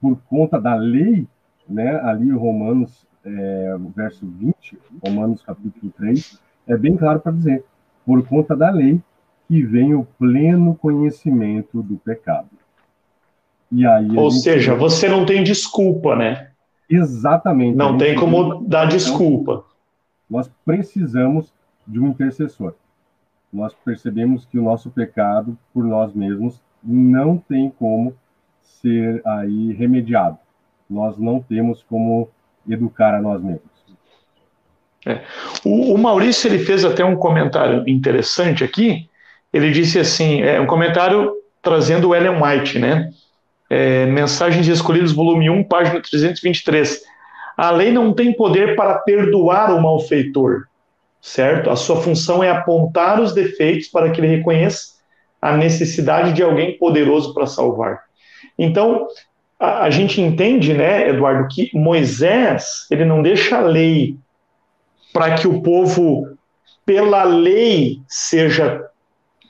[0.00, 1.26] por conta da lei
[1.68, 7.64] né, ali Romanos, é, verso 20, Romanos capítulo 3, é bem claro para dizer,
[8.04, 9.00] por conta da lei
[9.48, 12.48] que vem o pleno conhecimento do pecado.
[13.70, 16.50] E aí Ou seja, você não tem desculpa, né?
[16.88, 17.76] Exatamente.
[17.76, 19.64] Não tem como dar desculpa.
[20.30, 21.52] Nós precisamos
[21.86, 22.74] de um intercessor.
[23.52, 28.14] Nós percebemos que o nosso pecado por nós mesmos não tem como
[28.60, 30.38] ser aí remediado
[30.88, 32.28] nós não temos como
[32.68, 33.76] educar a nós mesmos.
[35.04, 35.20] É.
[35.64, 39.08] O, o, Maurício ele fez até um comentário interessante aqui.
[39.52, 43.10] Ele disse assim, é um comentário trazendo o Ellen White, né?
[43.70, 47.02] é, Mensagens Escolhidas, volume 1, página 323.
[47.56, 50.64] A lei não tem poder para perdoar o malfeitor,
[51.20, 51.70] certo?
[51.70, 54.96] A sua função é apontar os defeitos para que ele reconheça
[55.40, 58.04] a necessidade de alguém poderoso para salvar.
[58.58, 59.06] Então,
[59.58, 64.16] a, a, gente entende, né, Eduardo, que Moisés, ele não deixa a lei
[65.12, 66.36] para que o povo,
[66.84, 68.84] pela lei, seja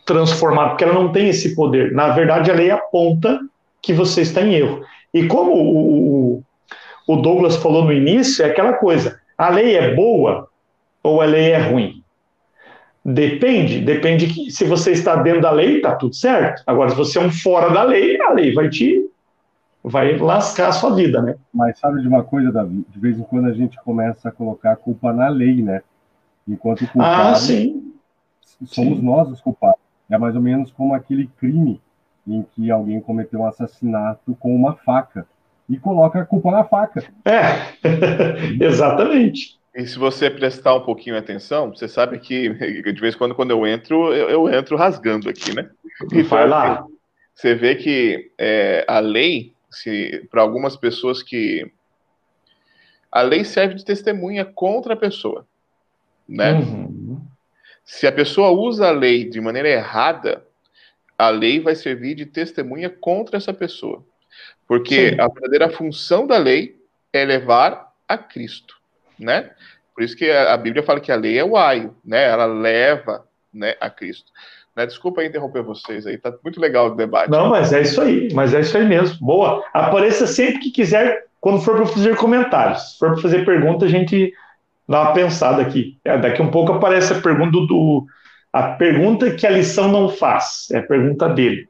[0.05, 1.93] transformado, porque ela não tem esse poder.
[1.93, 3.41] Na verdade, a lei aponta
[3.83, 4.81] que você está em erro.
[5.13, 6.43] E como o,
[7.07, 10.49] o Douglas falou no início, é aquela coisa: a lei é boa
[11.03, 12.03] ou a lei é ruim?
[13.05, 16.63] Depende, depende que se você está dentro da lei, está tudo certo.
[16.67, 19.09] Agora, se você é um fora da lei, a lei vai te
[19.89, 21.37] vai lascar a sua vida, né?
[21.55, 22.85] Mas sabe de uma coisa, Davi?
[22.89, 25.81] De vez em quando a gente começa a colocar a culpa na lei, né?
[26.47, 27.93] Enquanto o culpado ah, sim.
[28.65, 29.05] somos sim.
[29.05, 29.81] nós os culpados.
[30.11, 31.81] É mais ou menos como aquele crime
[32.27, 35.25] em que alguém cometeu um assassinato com uma faca
[35.69, 37.05] e coloca a culpa na faca.
[37.25, 37.77] É,
[38.61, 39.57] exatamente.
[39.73, 43.53] E se você prestar um pouquinho atenção, você sabe que de vez em quando, quando
[43.53, 45.69] eu entro, eu, eu entro rasgando aqui, né?
[46.13, 46.85] E vai lá.
[47.35, 51.71] Você vê que é, a lei, se para algumas pessoas que
[53.13, 55.47] a lei serve de testemunha contra a pessoa,
[56.29, 56.53] né?
[56.53, 57.21] Uhum.
[57.85, 60.45] Se a pessoa usa a lei de maneira errada,
[61.17, 64.05] a lei vai servir de testemunha contra essa pessoa.
[64.67, 65.21] Porque Sim.
[65.21, 66.81] a verdadeira função da lei
[67.13, 68.77] é levar a Cristo,
[69.19, 69.51] né?
[69.95, 72.25] Por isso que a Bíblia fala que a lei é o aio, né?
[72.25, 74.31] Ela leva, né, a Cristo.
[74.77, 74.87] Né?
[74.87, 77.31] Desculpa interromper vocês aí, tá muito legal o debate.
[77.31, 79.17] Não, mas é isso aí, mas é isso aí mesmo.
[79.25, 79.65] Boa.
[79.73, 82.93] Apareça sempre que quiser, quando for para fazer comentários.
[82.93, 84.33] Se for para fazer pergunta, a gente
[84.87, 85.97] dá uma pensada aqui.
[86.05, 88.07] É, daqui um pouco aparece a pergunta do,
[88.53, 91.69] a pergunta que a lição não faz, é a pergunta dele.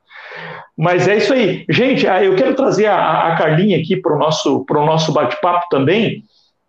[0.77, 1.65] Mas é isso aí.
[1.71, 6.23] Gente, ah, eu quero trazer a, a Carlinha aqui para o nosso, nosso bate-papo também.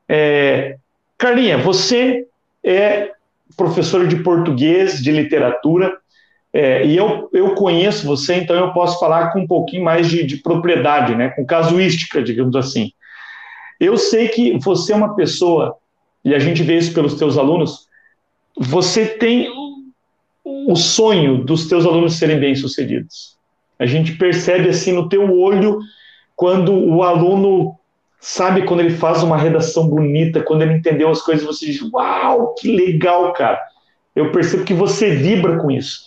[0.07, 0.77] É,
[1.17, 2.25] Carlinha, você
[2.63, 3.11] é
[3.57, 5.97] professora de português, de literatura,
[6.59, 10.25] é, e eu, eu conheço você, então eu posso falar com um pouquinho mais de,
[10.25, 12.91] de propriedade, né, com casuística, digamos assim.
[13.79, 15.75] Eu sei que você é uma pessoa,
[16.25, 17.85] e a gente vê isso pelos teus alunos,
[18.57, 19.47] você tem
[20.43, 23.37] o sonho dos teus alunos serem bem-sucedidos.
[23.77, 25.77] A gente percebe assim no teu olho
[26.35, 27.77] quando o aluno
[28.19, 32.55] sabe quando ele faz uma redação bonita, quando ele entendeu as coisas, você diz: "Uau,
[32.55, 33.61] que legal, cara".
[34.15, 36.06] Eu percebo que você vibra com isso.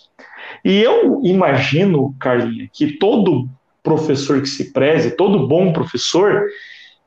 [0.65, 3.49] E eu imagino, Carlinha, que todo
[3.83, 6.47] professor que se preze, todo bom professor,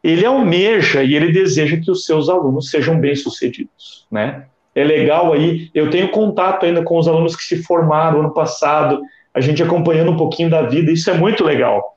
[0.04, 4.46] ele almeja e ele deseja que os seus alunos sejam bem-sucedidos, né?
[4.76, 9.02] É legal aí, eu tenho contato ainda com os alunos que se formaram ano passado,
[9.34, 11.96] a gente acompanhando um pouquinho da vida, isso é muito legal.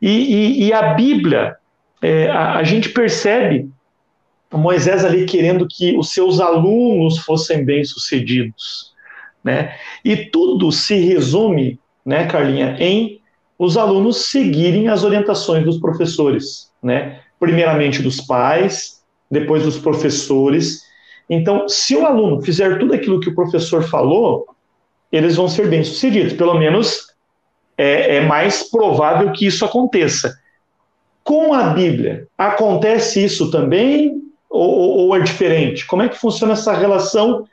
[0.00, 1.56] E, e, e a Bíblia,
[2.02, 3.70] é, a, a, gente percebe
[4.52, 8.93] Moisés ali querendo que os seus alunos fossem bem-sucedidos.
[9.44, 9.76] Né?
[10.02, 13.20] E tudo se resume, né, Carlinha, em
[13.58, 16.72] os alunos seguirem as orientações dos professores.
[16.82, 17.20] Né?
[17.38, 20.82] Primeiramente dos pais, depois dos professores.
[21.28, 24.46] Então, se o aluno fizer tudo aquilo que o professor falou,
[25.12, 26.32] eles vão ser bem-sucedidos.
[26.32, 27.14] Pelo menos
[27.76, 30.36] é, é mais provável que isso aconteça.
[31.22, 35.84] Com a Bíblia, acontece isso também ou, ou, é diferente?
[35.86, 37.44] Como é que funciona essa relação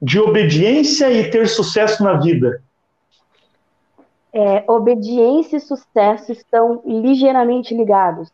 [0.00, 2.62] de obediência e ter sucesso na vida?
[4.32, 8.30] É, obediência e sucesso estão ligeiramente ligados.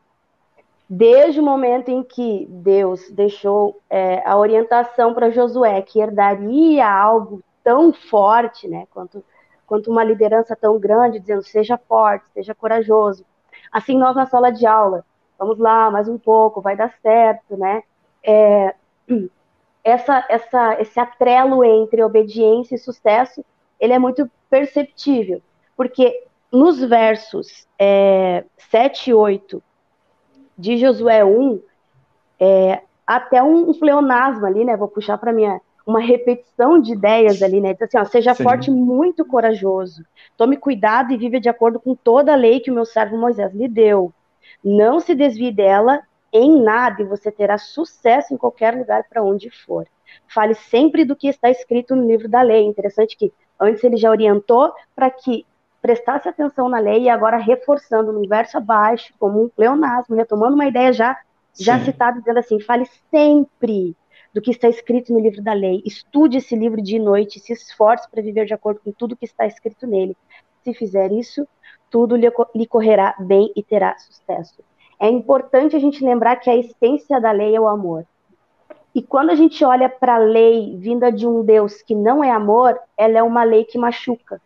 [0.88, 7.42] Desde o momento em que Deus deixou é, a orientação para Josué que herdaria algo
[7.62, 9.24] tão forte, né, quanto,
[9.66, 13.24] quanto uma liderança tão grande, dizendo seja forte, seja corajoso.
[13.72, 15.04] Assim nós na sala de aula,
[15.38, 17.82] vamos lá, mais um pouco, vai dar certo, né?
[18.22, 18.74] É,
[19.84, 23.44] essa, essa, esse atrelo entre obediência e sucesso,
[23.78, 25.42] ele é muito perceptível,
[25.76, 29.62] porque nos versos é, 7 e 8
[30.56, 31.60] de Josué 1,
[32.40, 34.76] é, até um, um pleonasmo ali, né?
[34.76, 37.74] Vou puxar para minha uma repetição de ideias ali, né?
[37.74, 38.42] Diz assim, ó, seja Sim.
[38.42, 40.02] forte muito corajoso.
[40.36, 43.52] Tome cuidado e viva de acordo com toda a lei que o meu servo Moisés
[43.52, 44.12] lhe deu.
[44.64, 46.00] Não se desvie dela
[46.34, 49.86] em nada e você terá sucesso em qualquer lugar para onde for.
[50.26, 52.64] Fale sempre do que está escrito no livro da lei.
[52.64, 55.46] Interessante que antes ele já orientou para que
[55.80, 60.66] prestasse atenção na lei e agora reforçando no verso abaixo, como um pleonasmo, retomando uma
[60.66, 61.16] ideia já,
[61.58, 63.96] já citada, dizendo assim: fale sempre
[64.34, 65.82] do que está escrito no livro da lei.
[65.86, 69.46] Estude esse livro de noite, se esforce para viver de acordo com tudo que está
[69.46, 70.16] escrito nele.
[70.64, 71.46] Se fizer isso,
[71.88, 74.64] tudo lhe, lhe correrá bem e terá sucesso.
[75.04, 78.06] É importante a gente lembrar que a essência da lei é o amor.
[78.94, 82.30] E quando a gente olha para a lei vinda de um Deus que não é
[82.30, 84.40] amor, ela é uma lei que machuca.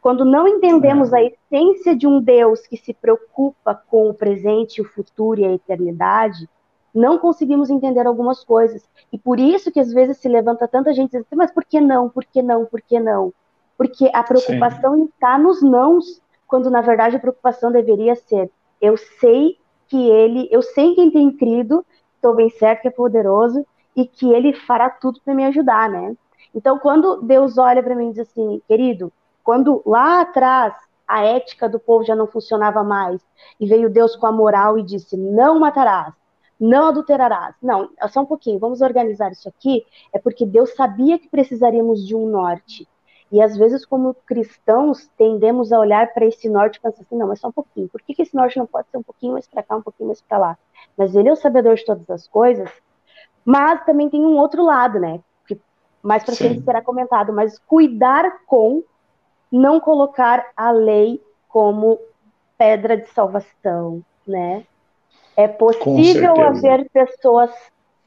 [0.00, 4.84] Quando não entendemos a essência de um Deus que se preocupa com o presente, o
[4.84, 6.48] futuro e a eternidade,
[6.92, 8.82] não conseguimos entender algumas coisas.
[9.12, 12.08] E por isso que às vezes se levanta tanta gente dizendo, mas por que não?
[12.08, 12.66] Por que não?
[12.66, 13.32] Por que não?
[13.76, 15.04] Porque a preocupação Sim.
[15.04, 19.56] está nos nãos, quando na verdade a preocupação deveria ser, eu sei
[19.88, 24.32] que ele, eu sei quem tem crido, estou bem certo que é poderoso e que
[24.32, 26.16] ele fará tudo para me ajudar, né?
[26.54, 30.74] Então, quando Deus olha para mim e diz assim, querido, quando lá atrás
[31.06, 33.20] a ética do povo já não funcionava mais
[33.58, 36.12] e veio Deus com a moral e disse: não matarás,
[36.60, 37.54] não adulterarás.
[37.62, 39.84] Não, só um pouquinho, vamos organizar isso aqui.
[40.12, 42.86] É porque Deus sabia que precisaríamos de um norte.
[43.30, 47.28] E às vezes, como cristãos, tendemos a olhar para esse norte e pensar assim: não,
[47.28, 47.88] mas só um pouquinho.
[47.88, 50.08] Por que, que esse norte não pode ser um pouquinho mais para cá, um pouquinho
[50.08, 50.58] mais para lá?
[50.96, 52.70] Mas Ele é o sabedor de todas as coisas.
[53.44, 55.20] Mas também tem um outro lado, né?
[55.46, 55.58] Que
[56.02, 57.32] mais para frente será comentado.
[57.32, 58.82] Mas cuidar com
[59.52, 61.98] não colocar a lei como
[62.56, 64.64] pedra de salvação, né?
[65.36, 67.50] É possível haver pessoas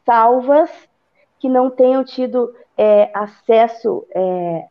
[0.06, 0.70] salvas
[1.40, 4.66] que não tenham tido é, acesso é,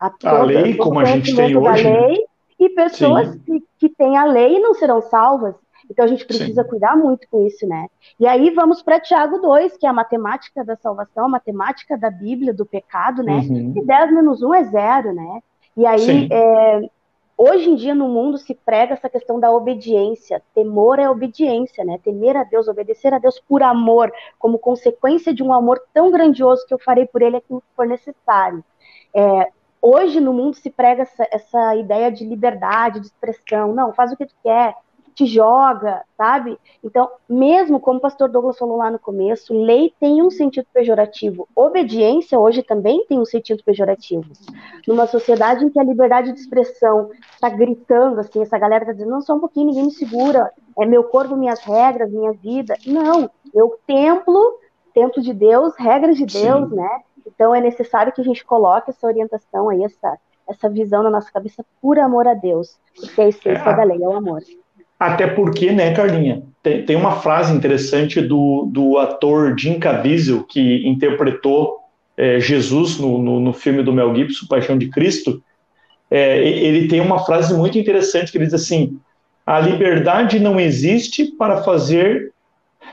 [0.00, 2.00] a a lei, como a gente tem hoje, né?
[2.00, 2.24] lei, né?
[2.58, 5.54] e pessoas que, que têm a lei não serão salvas.
[5.90, 6.68] Então a gente precisa Sim.
[6.68, 7.88] cuidar muito com isso, né?
[8.18, 12.10] E aí vamos para Tiago 2, que é a matemática da salvação, a matemática da
[12.10, 13.38] Bíblia, do pecado, né?
[13.38, 13.74] Uhum.
[13.76, 15.40] E 10 menos 1 é zero, né?
[15.76, 16.90] E aí, é,
[17.36, 20.42] hoje em dia no mundo se prega essa questão da obediência.
[20.54, 21.98] Temor é obediência, né?
[22.04, 26.66] Temer a Deus, obedecer a Deus por amor, como consequência de um amor tão grandioso
[26.66, 28.62] que eu farei por ele aquilo que for necessário.
[29.12, 29.48] É,
[29.80, 33.74] hoje no mundo se prega essa, essa ideia de liberdade, de expressão.
[33.74, 34.74] Não, faz o que tu quer,
[35.14, 36.58] te joga, sabe?
[36.82, 41.48] Então, mesmo como o pastor Douglas falou lá no começo, lei tem um sentido pejorativo.
[41.54, 44.32] Obediência hoje também tem um sentido pejorativo.
[44.86, 49.10] Numa sociedade em que a liberdade de expressão está gritando, assim, essa galera está dizendo,
[49.10, 52.74] não, só um pouquinho, ninguém me segura, é meu corpo, minhas regras, minha vida.
[52.86, 54.58] Não, eu templo,
[54.94, 56.76] templo de Deus, regras de Deus, Sim.
[56.76, 57.00] né?
[57.34, 61.30] Então é necessário que a gente coloque essa orientação aí, essa, essa visão na nossa
[61.30, 63.76] cabeça por amor a Deus, porque a essência é.
[63.76, 64.42] da lei é o amor.
[64.98, 70.86] Até porque, né, Carlinha, tem, tem uma frase interessante do, do ator Jim Caviezel, que
[70.86, 71.78] interpretou
[72.16, 75.42] é, Jesus no, no, no, filme do Mel Gibson, Paixão de Cristo.
[76.10, 79.00] É, ele tem uma frase muito interessante que ele diz assim:
[79.46, 82.32] a liberdade não existe para fazer,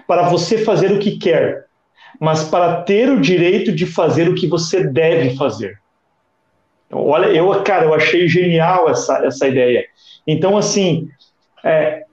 [0.07, 1.66] para você fazer o que quer,
[2.19, 5.79] mas para ter o direito de fazer o que você deve fazer.
[6.91, 9.85] Olha, eu, cara, eu achei genial essa, essa ideia.
[10.25, 11.09] Então, assim,
[11.63, 12.03] é,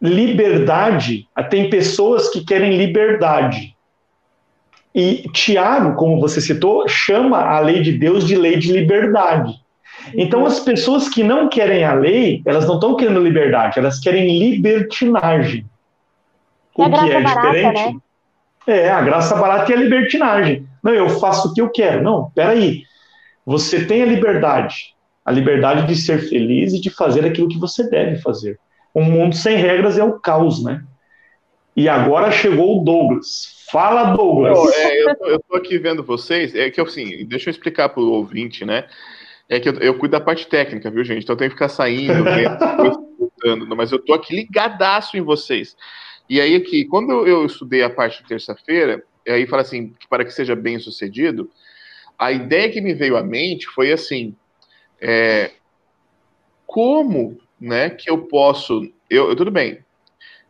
[0.00, 3.74] liberdade, tem pessoas que querem liberdade.
[4.94, 9.54] E Tiago, como você citou, chama a lei de Deus de lei de liberdade.
[10.14, 14.38] Então, as pessoas que não querem a lei, elas não estão querendo liberdade, elas querem
[14.38, 15.66] libertinagem.
[16.74, 17.94] O que é barata, diferente.
[17.94, 18.00] Né?
[18.68, 20.68] É, a graça barata e a libertinagem.
[20.84, 22.02] Não, eu faço o que eu quero.
[22.02, 22.82] Não, peraí.
[23.46, 27.88] Você tem a liberdade, a liberdade de ser feliz e de fazer aquilo que você
[27.88, 28.58] deve fazer.
[28.94, 30.84] Um mundo sem regras é o caos, né?
[31.74, 33.64] E agora chegou o Douglas.
[33.72, 34.58] Fala, Douglas.
[34.74, 36.54] é, eu, tô, eu, tô, aqui vendo vocês.
[36.54, 38.84] É que assim, deixa eu explicar para o ouvinte, né?
[39.48, 41.22] É que eu, eu, cuido da parte técnica, viu, gente?
[41.22, 42.22] Então eu tenho que ficar saindo,
[43.18, 45.74] voltando, mas eu tô aqui ligadaço em vocês.
[46.28, 50.30] E aí, aqui, quando eu estudei a parte de terça-feira, aí fala assim, para que
[50.30, 51.50] seja bem sucedido,
[52.18, 54.34] a ideia que me veio à mente foi assim:
[55.00, 55.52] é,
[56.66, 58.82] como né, que eu posso.
[59.08, 59.78] Eu, eu tudo bem,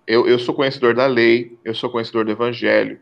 [0.07, 2.99] eu, eu, sou conhecedor da lei, eu sou conhecedor do evangelho,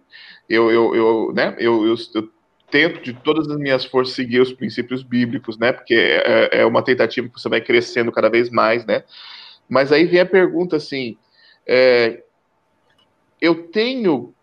[0.48, 2.28] eu, eu, eu, né, eu, eu, eu,
[2.68, 6.82] tento de todas as minhas forças seguir os princípios bíblicos, né, porque é, é, uma
[6.82, 9.04] tentativa que você vai crescendo cada vez mais, né,
[9.68, 11.16] mas aí vem a pergunta assim,
[11.66, 12.22] é,
[13.46, 14.34] eu tenho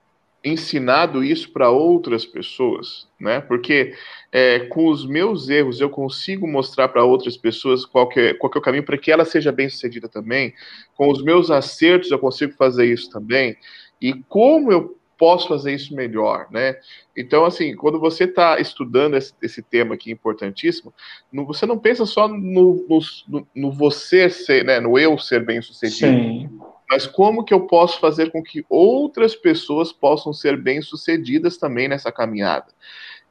[0.43, 3.39] ensinado isso para outras pessoas, né?
[3.39, 3.93] Porque
[4.31, 8.51] é, com os meus erros eu consigo mostrar para outras pessoas qual que, é, qual
[8.51, 10.53] que é o caminho para que ela seja bem sucedida também.
[10.95, 13.55] Com os meus acertos eu consigo fazer isso também.
[14.01, 16.75] E como eu posso fazer isso melhor, né?
[17.15, 20.93] Então, assim, quando você está estudando esse, esse, tema aqui importantíssimo,
[21.31, 22.85] você não pensa só no,
[23.29, 26.11] no, no, você ser, né, no eu ser bem sucedido.
[26.11, 26.49] Sim
[26.93, 32.11] mas como que eu posso fazer com que outras pessoas possam ser bem-sucedidas também nessa
[32.11, 32.67] caminhada?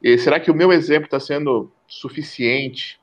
[0.01, 2.99] E será que o meu exemplo está sendo suficiente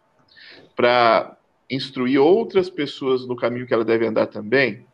[0.77, 1.35] para
[1.71, 4.85] instruir outras pessoas no caminho que ela deve andar também,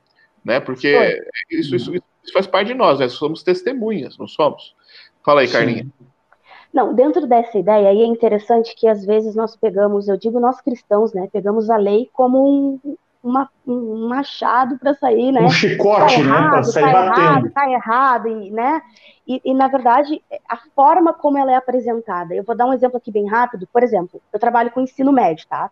[0.45, 0.61] né?
[0.61, 3.09] Porque isso, isso, isso, faz parte de nós, né?
[3.09, 4.73] Somos testemunhas, não somos?
[5.25, 5.85] Fala aí, Carlinha.
[6.73, 10.61] Não, dentro dessa ideia aí é interessante que às vezes nós pegamos, eu digo nós
[10.61, 11.29] cristãos, né?
[11.33, 12.97] Pegamos a lei como um,
[13.27, 15.41] uma, um machado para sair, né?
[15.41, 16.51] Um chicote, tá errado, né?
[16.51, 17.21] Para sair tá batendo.
[17.21, 18.83] Errado, tá errado, e, né?
[19.27, 22.35] E, e, na verdade, a forma como ela é apresentada.
[22.35, 23.69] Eu vou dar um exemplo aqui bem rápido.
[23.73, 25.71] Por exemplo, eu trabalho com ensino médio, tá?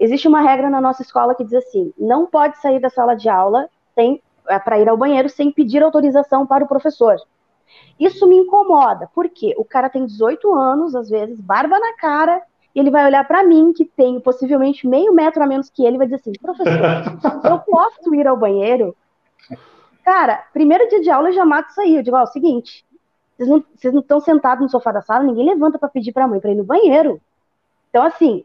[0.00, 3.28] Existe uma regra na nossa escola que diz assim: não pode sair da sala de
[3.28, 7.16] aula sem é, para ir ao banheiro sem pedir autorização para o professor.
[8.00, 12.40] Isso me incomoda, porque o cara tem 18 anos, às vezes, barba na cara,
[12.78, 15.98] ele vai olhar para mim, que tem possivelmente meio metro a menos que ele, e
[15.98, 16.70] vai dizer assim: professor,
[17.50, 18.96] eu posso ir ao banheiro?
[20.04, 21.96] Cara, primeiro dia de aula eu já mato isso aí.
[21.96, 22.84] Eu digo: ó, é o seguinte,
[23.36, 26.24] vocês não, vocês não estão sentados no sofá da sala, ninguém levanta para pedir para
[26.24, 27.20] a mãe para ir no banheiro.
[27.90, 28.44] Então, assim,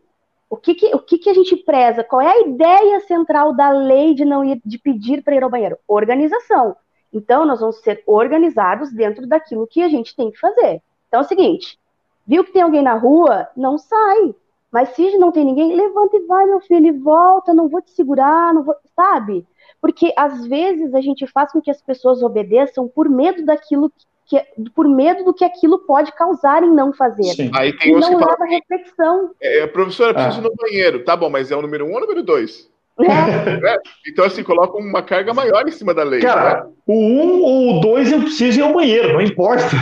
[0.50, 2.04] o que, que, o que, que a gente preza?
[2.04, 5.50] Qual é a ideia central da lei de não ir, de pedir para ir ao
[5.50, 5.78] banheiro?
[5.88, 6.76] Organização.
[7.12, 10.82] Então, nós vamos ser organizados dentro daquilo que a gente tem que fazer.
[11.08, 11.78] Então é o seguinte:
[12.26, 13.48] viu que tem alguém na rua?
[13.56, 14.36] Não sai.
[14.72, 17.92] Mas se não tem ninguém, levanta e vai, meu filho, e volta, não vou te
[17.92, 19.46] segurar, não vou, sabe?
[19.80, 23.92] Porque às vezes a gente faz com que as pessoas obedeçam por medo daquilo
[24.26, 24.42] que,
[24.74, 27.34] por medo do que aquilo pode causar em não fazer.
[27.36, 27.52] Sim.
[27.54, 29.32] Aí tem e não leva fala, reflexão.
[29.40, 30.42] É, professora, preciso ah.
[30.42, 31.04] ir no banheiro.
[31.04, 32.70] Tá bom, mas é o número um ou o número dois?
[33.00, 33.04] É.
[33.74, 33.78] É.
[34.08, 36.22] Então, assim, coloca uma carga maior em cima da lei.
[36.22, 36.72] Cara, né?
[36.86, 39.76] o um ou o dois eu preciso ir ao banheiro, não importa.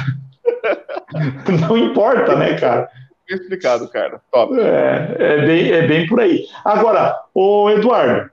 [1.68, 2.90] Não importa, né, cara?
[3.28, 4.22] Bem explicado, cara.
[4.32, 4.54] Top.
[4.60, 6.46] É, é, bem, é bem por aí.
[6.66, 8.30] Agora, o Eduardo,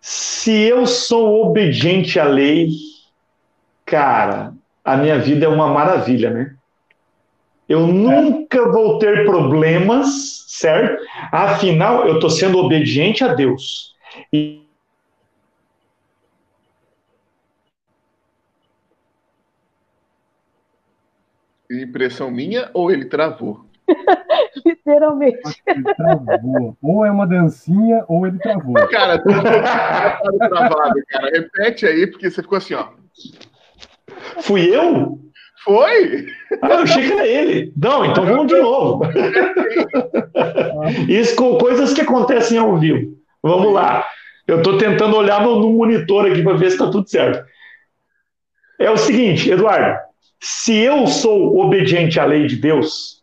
[0.00, 2.68] se eu sou obediente à lei,
[3.84, 4.52] cara,
[4.84, 6.54] a minha vida é uma maravilha, né?
[7.68, 11.02] Eu nunca vou ter problemas, certo?
[11.30, 13.94] Afinal, eu estou sendo obediente a Deus.
[14.32, 14.67] E
[21.70, 23.66] Impressão minha ou ele travou?
[24.64, 25.62] Literalmente.
[25.66, 26.76] Ele travou.
[26.82, 28.74] Ou é uma dancinha ou ele travou.
[28.88, 31.30] Cara, tu travado, cara.
[31.30, 32.88] Repete aí, porque você ficou assim, ó.
[34.40, 35.18] Fui eu?
[35.64, 36.26] Foi?
[36.62, 37.72] Ah, eu achei que era ele.
[37.76, 39.02] Não, então vamos de novo.
[41.08, 43.16] Isso com coisas que acontecem ao vivo.
[43.42, 44.06] Vamos lá.
[44.46, 47.44] Eu estou tentando olhar no, no monitor aqui para ver se está tudo certo.
[48.78, 49.98] É o seguinte, Eduardo,
[50.40, 53.22] se eu sou obediente à lei de Deus,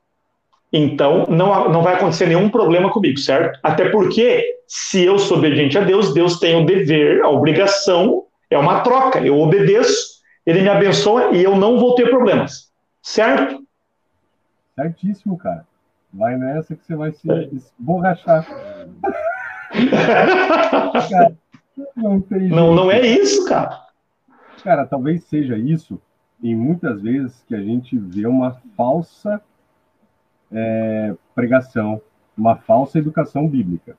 [0.72, 3.60] então não, não vai acontecer nenhum problema comigo, certo?
[3.64, 8.58] Até porque, se eu sou obediente a Deus, Deus tem o dever, a obrigação, é
[8.58, 9.20] uma troca.
[9.20, 12.72] Eu obedeço ele me abençoa e eu não vou ter problemas.
[13.02, 13.66] Certo?
[14.76, 15.66] Certíssimo, cara.
[16.14, 18.48] Vai nessa que você vai se esborrachar.
[21.96, 23.86] não, não, não é isso, cara.
[24.64, 26.00] Cara, talvez seja isso,
[26.42, 29.42] e muitas vezes que a gente vê uma falsa
[30.52, 32.02] é, pregação,
[32.38, 33.98] uma falsa educação bíblica,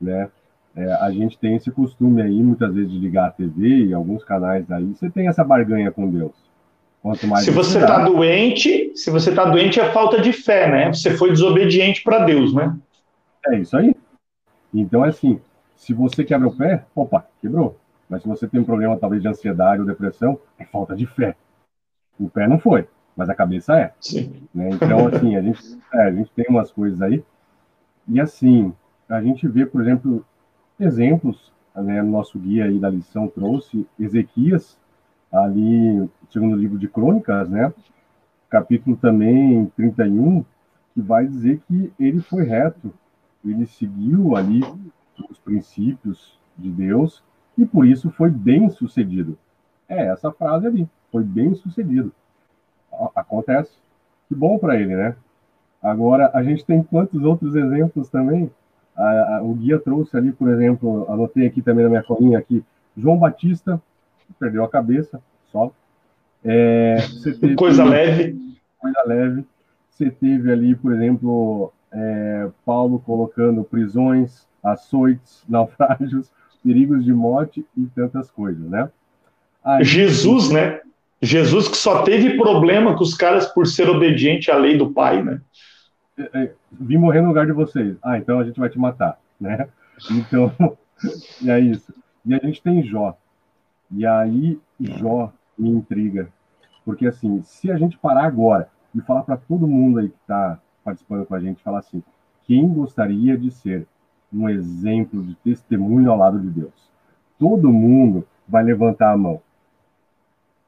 [0.00, 0.30] né?
[0.74, 4.24] É, a gente tem esse costume aí, muitas vezes, de ligar a TV e alguns
[4.24, 6.32] canais aí, você tem essa barganha com Deus.
[7.02, 10.92] Quanto mais se você está doente, se você está doente é falta de fé, né?
[10.92, 12.78] Você foi desobediente para Deus, né?
[13.48, 13.94] É isso aí.
[14.72, 15.40] Então é assim,
[15.76, 17.76] se você quebra o pé, opa, quebrou.
[18.08, 21.34] Mas se você tem um problema talvez de ansiedade ou depressão, é falta de fé.
[22.18, 23.92] O pé não foi, mas a cabeça é.
[24.00, 24.48] Sim.
[24.54, 24.70] Né?
[24.70, 27.22] Então assim, a gente, é, a gente tem umas coisas aí.
[28.08, 28.72] E assim,
[29.08, 30.24] a gente vê, por exemplo,
[30.78, 34.78] exemplos, né, no nosso guia aí da lição trouxe Ezequias,
[35.32, 37.72] ali, segundo o livro de Crônicas, né,
[38.50, 40.44] capítulo também 31,
[40.92, 42.92] que vai dizer que ele foi reto,
[43.44, 44.60] ele seguiu ali
[45.30, 47.22] os princípios de Deus
[47.56, 49.38] e por isso foi bem sucedido.
[49.88, 52.10] É essa frase ali, foi bem sucedido.
[53.14, 53.70] Acontece.
[54.28, 55.14] Que bom para ele, né?
[55.80, 58.50] Agora, a gente tem quantos outros exemplos também
[58.96, 62.62] a, a, o guia trouxe ali, por exemplo, anotei aqui também na minha colinha aqui,
[62.96, 63.80] João Batista,
[64.38, 65.70] perdeu a cabeça, só.
[66.44, 66.96] É,
[67.40, 68.38] teve, coisa leve.
[68.78, 69.46] Coisa leve.
[69.90, 76.30] Você teve ali, por exemplo, é, Paulo colocando prisões, açoites, naufrágios,
[76.62, 78.90] perigos de morte e tantas coisas, né?
[79.64, 80.80] Aí, Jesus, né?
[81.22, 85.22] Jesus que só teve problema com os caras por ser obediente à lei do Pai,
[85.22, 85.40] né?
[86.18, 87.96] É, é, vim morrer no lugar de vocês.
[88.02, 89.68] Ah, então a gente vai te matar, né?
[90.10, 90.52] Então,
[91.46, 91.94] é isso.
[92.26, 93.16] E a gente tem Jó.
[93.88, 96.28] E aí, Jó me intriga.
[96.84, 100.58] Porque, assim, se a gente parar agora e falar para todo mundo aí que está
[100.82, 102.02] participando com a gente, falar assim,
[102.42, 103.86] quem gostaria de ser
[104.32, 106.90] um exemplo de testemunho ao lado de Deus.
[107.38, 109.40] Todo mundo vai levantar a mão.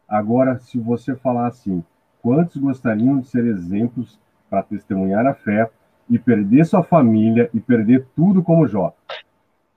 [0.09, 1.83] Agora, se você falar assim,
[2.23, 5.71] quantos gostariam de ser exemplos para testemunhar a fé
[6.09, 8.95] e perder sua família e perder tudo como Jó?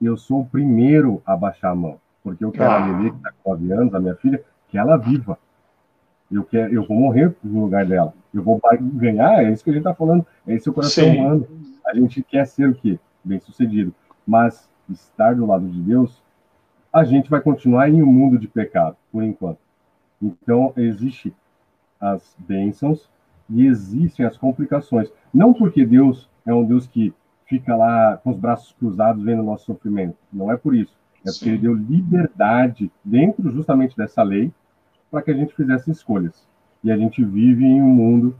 [0.00, 2.84] Eu sou o primeiro a baixar a mão, porque eu quero ah.
[2.84, 5.38] a Lili, que está com 9 anos, a minha filha, que ela viva.
[6.30, 8.12] Eu, quero, eu vou morrer no lugar dela.
[8.32, 8.60] Eu vou
[8.94, 11.18] ganhar, é isso que a gente está falando, é esse o coração Sim.
[11.18, 11.48] humano.
[11.86, 12.98] A gente quer ser o quê?
[13.24, 13.94] Bem sucedido.
[14.26, 16.22] Mas estar do lado de Deus,
[16.92, 19.58] a gente vai continuar em um mundo de pecado, por enquanto.
[20.20, 21.34] Então, existe
[22.00, 23.08] as bênçãos
[23.48, 25.10] e existem as complicações.
[25.32, 27.14] Não porque Deus é um Deus que
[27.46, 30.16] fica lá com os braços cruzados vendo o nosso sofrimento.
[30.32, 30.96] Não é por isso.
[31.26, 34.52] É porque ele deu liberdade dentro justamente dessa lei
[35.10, 36.46] para que a gente fizesse escolhas.
[36.84, 38.36] E a gente vive em um mundo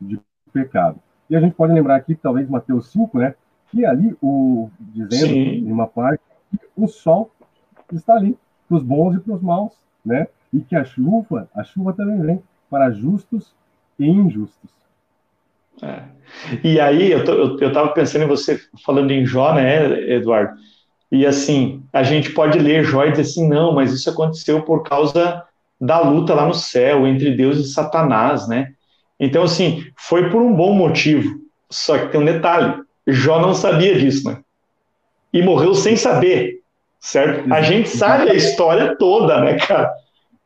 [0.00, 0.20] de
[0.52, 0.98] pecado.
[1.30, 3.34] E a gente pode lembrar aqui, talvez, Mateus 5, né?
[3.70, 5.66] Que ali, o, dizendo Sim.
[5.66, 7.30] em uma parte, que o sol
[7.92, 9.72] está ali, para os bons e para os maus,
[10.04, 10.26] né?
[10.52, 13.52] E que a chuva, a chuva também vem para justos
[13.98, 14.70] e injustos.
[15.82, 16.02] É.
[16.64, 20.54] E aí, eu estava pensando em você falando em Jó, né, Eduardo?
[21.10, 24.82] E assim, a gente pode ler Jó e dizer assim, não, mas isso aconteceu por
[24.82, 25.44] causa
[25.80, 28.72] da luta lá no céu entre Deus e Satanás, né?
[29.18, 31.40] Então, assim, foi por um bom motivo.
[31.70, 34.38] Só que tem um detalhe: Jó não sabia disso, né?
[35.32, 36.60] E morreu sem saber,
[37.00, 37.52] certo?
[37.52, 39.92] A gente sabe a história toda, né, cara?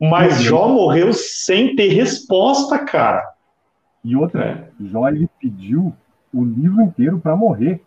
[0.02, 3.24] Mas Jó morreu sem ter resposta, cara.
[4.04, 4.84] E outra, é.
[4.84, 5.94] Jó ele pediu
[6.34, 7.80] o livro inteiro para morrer.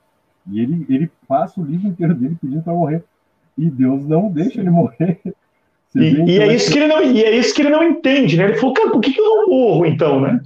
[0.50, 3.04] E ele, ele passa o livro inteiro dele pedindo para morrer.
[3.58, 5.20] E Deus não deixa ele morrer.
[5.98, 6.00] E,
[6.30, 8.44] e, é isso que ele não, e é isso que ele não entende, né?
[8.44, 10.42] Ele falou, cara, por que, que eu não morro então, né?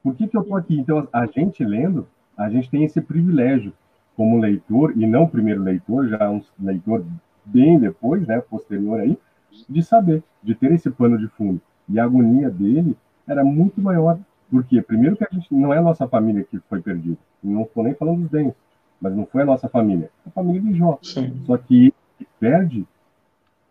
[0.00, 0.78] Por que, que eu tô aqui?
[0.78, 2.06] Então, a gente lendo,
[2.36, 3.72] a gente tem esse privilégio
[4.16, 7.04] como leitor, e não primeiro leitor, já um leitor
[7.44, 9.18] bem depois, né, posterior aí,
[9.68, 11.60] de saber, de ter esse pano de fundo.
[11.88, 12.96] E a agonia dele
[13.26, 14.18] era muito maior.
[14.50, 17.18] Porque, primeiro, que a gente não é a nossa família que foi perdida.
[17.42, 18.54] Não estou nem falando dos bens,
[19.00, 20.10] mas não foi a nossa família.
[20.26, 20.98] A família de Jó.
[21.02, 21.42] Sim.
[21.44, 21.92] Só que
[22.40, 22.86] perde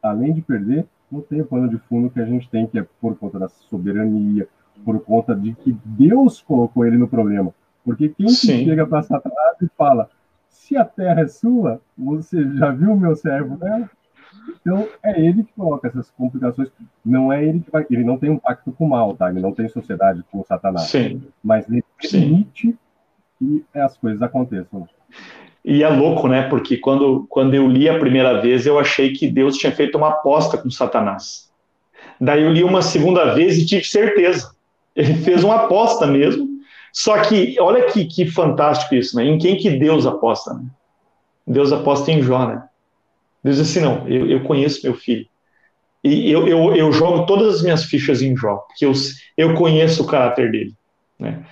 [0.02, 2.86] além de perder, não tem o pano de fundo que a gente tem, que é
[3.02, 4.48] por conta da soberania,
[4.86, 7.54] por conta de que Deus colocou ele no problema.
[7.84, 10.10] Porque quem que chega para Satanás e fala:
[10.50, 13.90] se a terra é sua, você já viu o meu servo dela?
[14.62, 16.70] Então é ele que coloca essas complicações.
[17.06, 17.86] Não é ele que vai.
[17.90, 19.30] Ele não tem um pacto com o mal, tá?
[19.30, 20.90] Ele não tem sociedade com o Satanás.
[20.90, 21.24] Sim.
[21.44, 22.78] Mas ele permite Sim.
[23.40, 24.88] que as coisas aconteçam.
[25.64, 26.44] E é louco, né?
[26.44, 30.10] Porque quando, quando eu li a primeira vez, eu achei que Deus tinha feito uma
[30.10, 31.50] aposta com Satanás.
[32.20, 34.52] Daí eu li uma segunda vez e tive certeza.
[34.96, 36.48] Ele fez uma aposta mesmo.
[36.92, 39.26] Só que, olha que, que fantástico isso, né?
[39.26, 40.54] Em quem que Deus aposta?
[40.54, 40.66] Né?
[41.46, 42.64] Deus aposta em Jó, né?
[43.50, 45.26] Diz assim, não, eu, eu conheço meu filho.
[46.04, 48.94] E eu, eu, eu jogo todas as minhas fichas em Jó, porque eu,
[49.36, 50.74] eu conheço o caráter dele.
[51.20, 51.44] Né?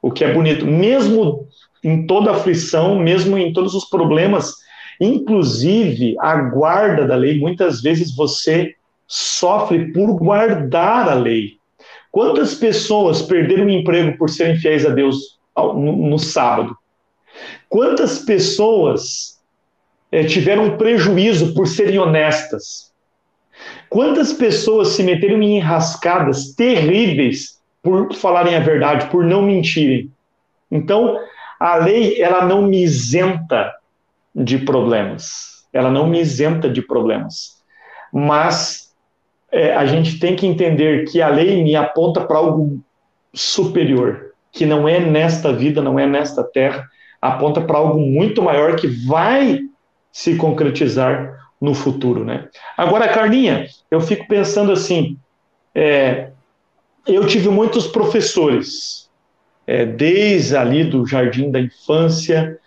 [0.00, 0.66] O que é bonito.
[0.66, 1.46] Mesmo
[1.82, 4.54] em toda aflição, mesmo em todos os problemas,
[5.00, 8.74] inclusive a guarda da lei, muitas vezes você
[9.06, 11.56] sofre por guardar a lei.
[12.10, 16.76] Quantas pessoas perderam o emprego por serem fiéis a Deus no, no sábado?
[17.68, 19.40] Quantas pessoas
[20.12, 22.92] é, tiveram prejuízo por serem honestas?
[23.88, 30.10] Quantas pessoas se meteram em enrascadas terríveis por falarem a verdade, por não mentirem?
[30.70, 31.18] Então,
[31.58, 33.72] a lei ela não me isenta
[34.34, 37.62] de problemas, ela não me isenta de problemas,
[38.12, 38.92] mas
[39.50, 42.82] é, a gente tem que entender que a lei me aponta para algo
[43.34, 46.88] superior, que não é nesta vida, não é nesta terra,
[47.20, 49.60] aponta para algo muito maior que vai
[50.12, 52.48] se concretizar no futuro, né?
[52.76, 55.16] Agora, Carlinha, eu fico pensando assim,
[55.74, 56.28] é,
[57.06, 59.10] eu tive muitos professores
[59.66, 62.58] é, desde ali do jardim da infância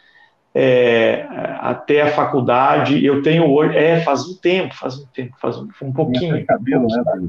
[0.53, 1.25] é,
[1.59, 3.05] até a faculdade.
[3.05, 6.45] Eu tenho hoje, é, faz um tempo, faz um tempo, faz um, um pouquinho.
[6.45, 7.27] cabelo, né,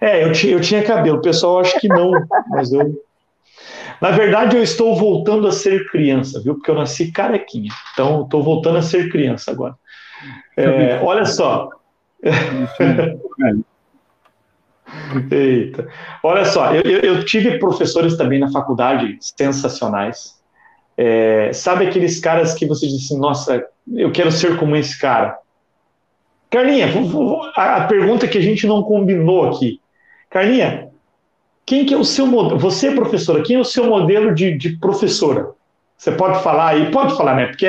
[0.00, 2.12] É, eu, tinha, eu tinha cabelo, o pessoal acha que não,
[2.48, 3.02] mas eu.
[4.04, 6.56] Na verdade, eu estou voltando a ser criança, viu?
[6.56, 7.70] Porque eu nasci carequinha.
[7.94, 9.74] Então, estou voltando a ser criança agora.
[10.58, 11.70] É, olha só.
[15.30, 15.88] Eita.
[16.22, 20.38] Olha só, eu, eu, tive professores também na faculdade sensacionais.
[20.98, 25.38] É, sabe aqueles caras que você diz assim, nossa, eu quero ser como esse cara?
[26.50, 26.88] Carlinha,
[27.56, 29.80] a, a pergunta que a gente não combinou aqui.
[30.28, 30.92] Carlinha,
[31.66, 32.58] quem que é o seu modelo?
[32.58, 35.52] Você, professora, quem é o seu modelo de, de professora?
[35.96, 37.46] Você pode falar aí, pode falar, né?
[37.46, 37.66] Porque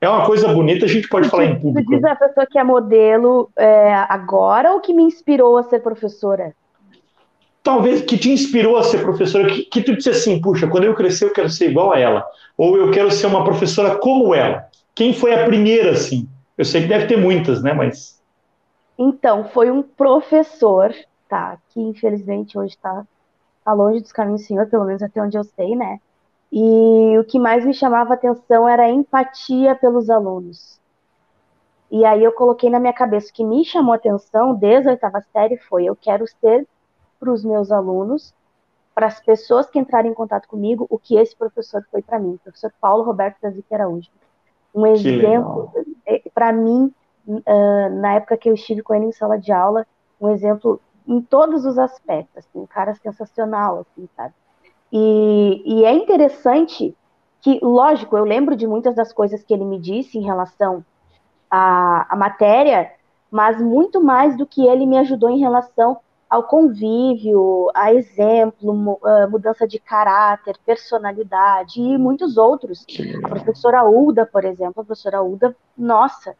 [0.00, 1.90] é uma coisa bonita, a gente pode falar em público.
[1.90, 5.80] Você diz a pessoa que é modelo é, agora ou que me inspirou a ser
[5.80, 6.54] professora?
[7.62, 10.94] Talvez que te inspirou a ser professora, que, que tu disse assim, puxa, quando eu
[10.94, 12.24] crescer eu quero ser igual a ela.
[12.56, 14.66] Ou eu quero ser uma professora como ela.
[14.94, 16.28] Quem foi a primeira, assim?
[16.56, 17.72] Eu sei que deve ter muitas, né?
[17.72, 18.22] Mas.
[18.98, 20.94] Então, foi um professor,
[21.28, 21.58] tá?
[21.70, 23.04] Que infelizmente hoje está
[23.64, 25.98] tá longe dos caminhos do Senhor, pelo menos até onde eu sei, né?
[26.52, 30.78] E o que mais me chamava atenção era a empatia pelos alunos.
[31.90, 35.20] E aí eu coloquei na minha cabeça o que me chamou atenção desde a oitava
[35.32, 36.66] série foi eu quero ser
[37.18, 38.34] para os meus alunos,
[38.94, 42.34] para as pessoas que entrarem em contato comigo, o que esse professor foi para mim,
[42.34, 44.10] o professor Paulo Roberto da Zica Araújo.
[44.74, 45.72] Um exemplo,
[46.06, 46.92] é, para mim,
[48.00, 49.86] na época que eu estive com ele em sala de aula,
[50.20, 54.34] um exemplo em todos os aspectos, assim, um cara sensacional, assim, sabe?
[54.92, 56.96] E, e é interessante
[57.40, 60.84] que, lógico, eu lembro de muitas das coisas que ele me disse em relação
[61.50, 62.90] à, à matéria,
[63.30, 65.98] mas muito mais do que ele me ajudou em relação
[66.30, 68.74] ao convívio, a exemplo,
[69.30, 72.84] mudança de caráter, personalidade e muitos outros.
[73.24, 76.34] A professora Uda, por exemplo, a professora Uda, nossa,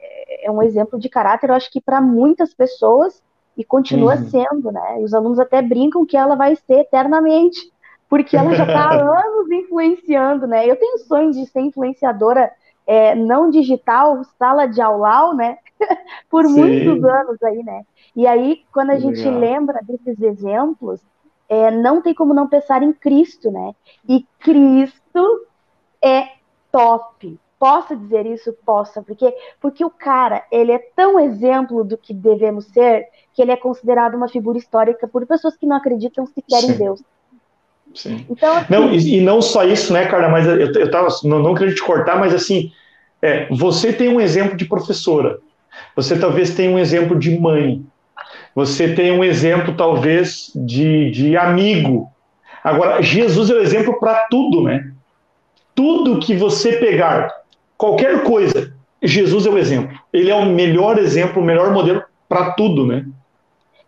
[0.00, 3.22] é, é um exemplo de caráter, eu acho que para muitas pessoas
[3.58, 4.28] e continua uhum.
[4.28, 5.00] sendo, né?
[5.00, 7.72] E os alunos até brincam que ela vai ser eternamente,
[8.08, 10.64] porque ela já está há anos influenciando, né?
[10.64, 12.52] Eu tenho sonho de ser influenciadora
[12.86, 15.58] é, não digital, sala de aula, né?
[16.30, 16.54] Por Sim.
[16.54, 17.82] muitos anos aí, né?
[18.14, 19.40] E aí, quando a que gente legal.
[19.40, 21.00] lembra desses exemplos,
[21.48, 23.74] é, não tem como não pensar em Cristo, né?
[24.08, 25.46] E Cristo
[26.02, 26.28] é
[26.70, 27.38] top.
[27.58, 28.54] Posso dizer isso?
[28.64, 33.50] Posso, porque porque o cara, ele é tão exemplo do que devemos ser, que ele
[33.50, 36.72] é considerado uma figura histórica por pessoas que não acreditam sequer Sim.
[36.72, 37.02] em Deus.
[37.94, 38.26] Sim.
[38.30, 41.40] Então, assim, não, e, e, não só isso, né, Carla, mas eu, eu tava, não,
[41.40, 42.70] não queria te cortar, mas assim,
[43.20, 45.38] é, você tem um exemplo de professora,
[45.96, 47.84] você talvez tenha um exemplo de mãe,
[48.54, 52.10] você tem um exemplo talvez de, de amigo.
[52.62, 54.92] Agora, Jesus é o exemplo para tudo, né?
[55.74, 57.32] Tudo que você pegar,
[57.78, 59.96] qualquer coisa, Jesus é o exemplo.
[60.12, 63.06] Ele é o melhor exemplo, o melhor modelo para tudo, né?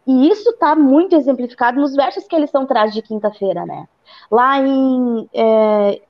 [0.06, 3.86] E isso está muito exemplificado nos versos que eles são traz de quinta-feira, né?
[4.30, 6.00] Lá em, é,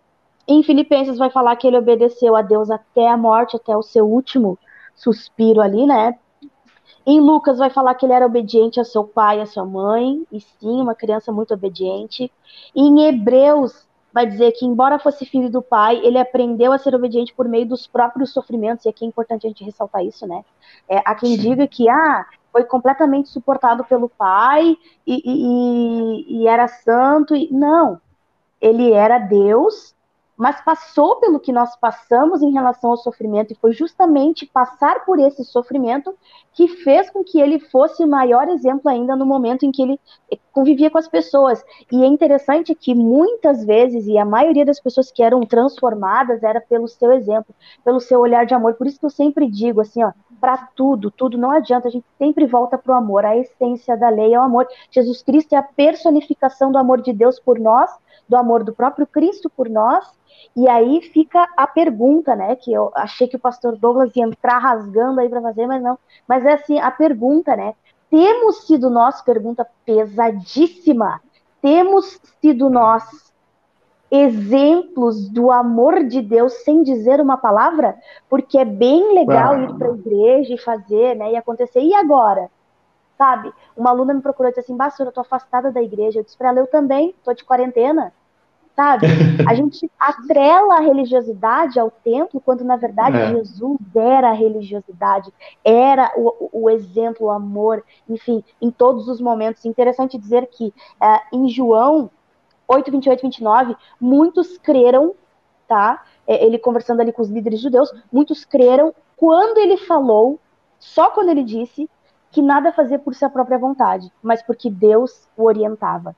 [0.47, 4.07] em Filipenses vai falar que ele obedeceu a Deus até a morte, até o seu
[4.07, 4.59] último
[4.95, 6.16] suspiro ali, né?
[7.07, 10.41] Em Lucas vai falar que ele era obediente a seu pai a sua mãe, e
[10.41, 12.31] sim, uma criança muito obediente.
[12.74, 16.94] E em Hebreus vai dizer que, embora fosse filho do pai, ele aprendeu a ser
[16.94, 20.44] obediente por meio dos próprios sofrimentos, e aqui é importante a gente ressaltar isso, né?
[20.88, 21.40] É, há quem sim.
[21.40, 27.34] diga que, ah, foi completamente suportado pelo pai e, e, e era santo.
[27.34, 28.00] E, não,
[28.61, 29.94] ele era Deus,
[30.41, 35.18] mas passou pelo que nós passamos em relação ao sofrimento, e foi justamente passar por
[35.18, 36.16] esse sofrimento
[36.55, 40.01] que fez com que ele fosse o maior exemplo ainda no momento em que ele
[40.51, 41.62] convivia com as pessoas.
[41.93, 46.59] E é interessante que muitas vezes, e a maioria das pessoas que eram transformadas era
[46.59, 48.74] pelo seu exemplo, pelo seu olhar de amor.
[48.74, 50.11] Por isso que eu sempre digo assim, ó,
[50.41, 53.24] para tudo, tudo não adianta, a gente sempre volta para o amor.
[53.24, 54.66] A essência da lei é o amor.
[54.91, 57.91] Jesus Cristo é a personificação do amor de Deus por nós,
[58.28, 60.05] do amor do próprio Cristo por nós.
[60.57, 62.57] E aí fica a pergunta, né?
[62.57, 65.99] Que eu achei que o pastor Douglas ia entrar rasgando aí para fazer, mas não.
[66.26, 67.74] Mas é assim, a pergunta, né?
[68.11, 71.20] Temos sido nós, pergunta pesadíssima,
[71.62, 73.30] temos sido nós
[74.11, 77.96] exemplos do amor de Deus sem dizer uma palavra,
[78.28, 79.61] porque é bem legal ah.
[79.61, 81.80] ir para a igreja e fazer, né, e acontecer.
[81.80, 82.50] E agora?
[83.16, 83.52] Sabe?
[83.76, 86.18] Uma aluna me procurou e disse assim: Basura, eu tô afastada da igreja.
[86.18, 88.12] Eu disse para ela: Eu também, tô de quarentena.
[88.74, 89.06] Sabe?
[89.46, 93.28] A gente atrela a religiosidade ao templo, quando na verdade é.
[93.28, 95.30] Jesus era a religiosidade,
[95.62, 99.66] era o, o, exemplo, o amor, enfim, em todos os momentos.
[99.66, 102.11] Interessante dizer que uh, em João
[102.71, 105.14] 8, 28, 29, muitos creram,
[105.66, 106.05] tá?
[106.27, 110.39] É, ele conversando ali com os líderes judeus, muitos creram quando ele falou,
[110.79, 111.91] só quando ele disse,
[112.31, 116.14] que nada fazia por sua própria vontade, mas porque Deus o orientava.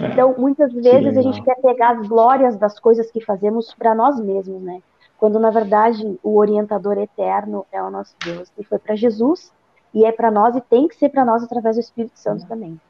[0.00, 3.94] É, então, muitas vezes a gente quer pegar as glórias das coisas que fazemos para
[3.94, 4.80] nós mesmos, né?
[5.18, 8.50] Quando na verdade o orientador eterno é o nosso Deus.
[8.58, 9.52] E foi para Jesus,
[9.92, 12.80] e é para nós, e tem que ser para nós através do Espírito Santo também.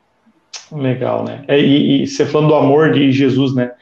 [0.72, 1.44] Legal, né?
[1.46, 3.72] É, e, e, você falando do amor de Jesus, né?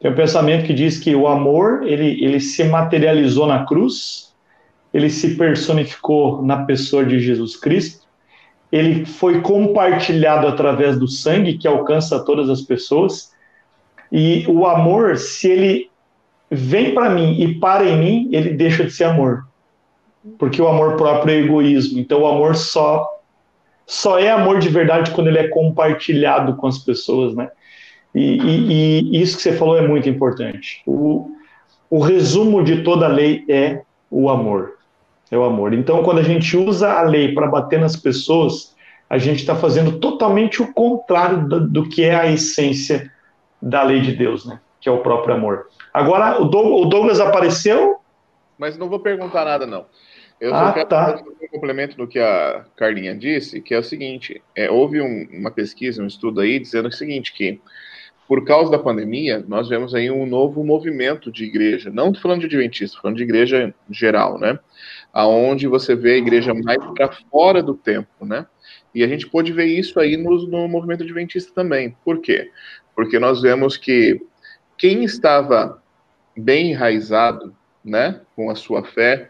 [0.00, 4.32] Tem um pensamento que diz que o amor, ele, ele se materializou na cruz,
[4.94, 8.06] ele se personificou na pessoa de Jesus Cristo,
[8.72, 13.32] ele foi compartilhado através do sangue que alcança todas as pessoas,
[14.12, 15.90] E o amor, se ele
[16.50, 19.46] vem para mim e para em mim, ele deixa de ser amor.
[20.36, 21.98] Porque o amor próprio é egoísmo.
[21.98, 23.19] Então o amor só
[23.90, 27.50] só é amor de verdade quando ele é compartilhado com as pessoas, né?
[28.14, 30.80] E, e, e isso que você falou é muito importante.
[30.86, 31.28] O,
[31.90, 34.78] o resumo de toda a lei é o amor.
[35.28, 35.74] É o amor.
[35.74, 38.76] Então, quando a gente usa a lei para bater nas pessoas,
[39.08, 43.10] a gente está fazendo totalmente o contrário do, do, que é a essência
[43.60, 44.60] da lei de Deus, né?
[44.80, 45.66] Que é o próprio amor.
[45.92, 47.96] Agora, o Douglas apareceu.
[48.56, 49.86] Mas não vou perguntar nada, não.
[50.40, 51.18] Eu ah, só quero tá.
[51.18, 55.28] fazer um complemento no que a Carlinha disse, que é o seguinte: é, houve um,
[55.32, 57.60] uma pesquisa, um estudo aí, dizendo o seguinte, que
[58.26, 62.46] por causa da pandemia, nós vemos aí um novo movimento de igreja, não falando de
[62.46, 64.56] adventista, falando de igreja geral, né?
[65.12, 68.46] Aonde você vê a igreja mais para fora do tempo, né?
[68.94, 71.96] E a gente pôde ver isso aí no, no movimento adventista também.
[72.04, 72.50] Por quê?
[72.94, 74.20] Porque nós vemos que
[74.78, 75.82] quem estava
[76.36, 79.29] bem enraizado, né, com a sua fé,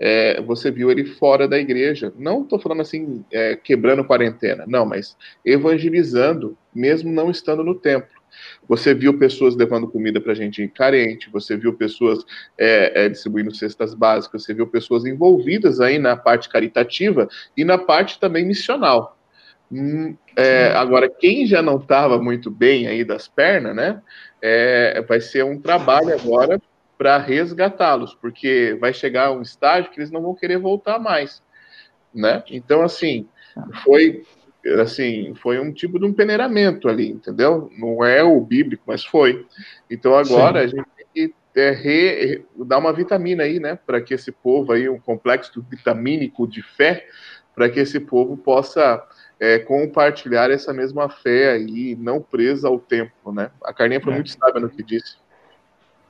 [0.00, 2.10] é, você viu ele fora da igreja.
[2.16, 8.18] Não estou falando assim, é, quebrando quarentena, não, mas evangelizando, mesmo não estando no templo.
[8.66, 12.24] Você viu pessoas levando comida para gente carente, você viu pessoas
[12.56, 17.76] é, é, distribuindo cestas básicas, você viu pessoas envolvidas aí na parte caritativa e na
[17.76, 19.18] parte também missional.
[19.70, 24.00] Hum, é, agora, quem já não estava muito bem aí das pernas, né?
[24.42, 26.60] É, vai ser um trabalho agora
[27.00, 31.42] para resgatá-los, porque vai chegar um estágio que eles não vão querer voltar mais,
[32.14, 32.44] né?
[32.50, 33.26] Então, assim,
[33.82, 34.22] foi
[34.78, 37.70] assim, foi um tipo de um peneiramento ali, entendeu?
[37.78, 39.46] Não é o bíblico, mas foi.
[39.88, 40.64] Então agora Sim.
[40.66, 44.70] a gente tem que é, re, dar uma vitamina aí, né, para que esse povo
[44.70, 47.06] aí, um complexo vitamínico de fé,
[47.54, 49.02] para que esse povo possa
[49.40, 53.50] é, compartilhar essa mesma fé aí, não presa ao tempo, né?
[53.64, 54.16] A Carlinha foi é.
[54.16, 55.16] muito sábia no que disse.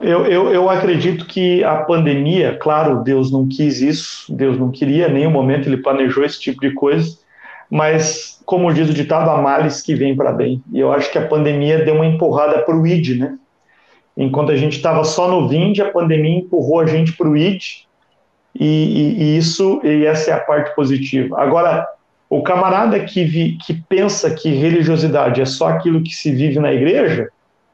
[0.01, 5.09] Eu, eu, eu, acredito que a pandemia, claro, Deus não quis isso, Deus não queria,
[5.09, 7.19] em nenhum momento ele planejou esse tipo de coisa,
[7.71, 10.63] mas, como diz o ditado, há males que vêm para bem.
[10.73, 13.39] E eu acho que a pandemia deu uma empurrada para o ID, né?
[14.17, 17.63] Enquanto a gente estava só no Vind, a pandemia empurrou a gente para o ID,
[18.55, 21.41] e, e, e, isso, e essa é a parte positiva.
[21.41, 21.87] Agora,
[22.29, 26.73] o camarada que, vi, que pensa que religiosidade é só aquilo que se vive na
[26.73, 27.29] igreja,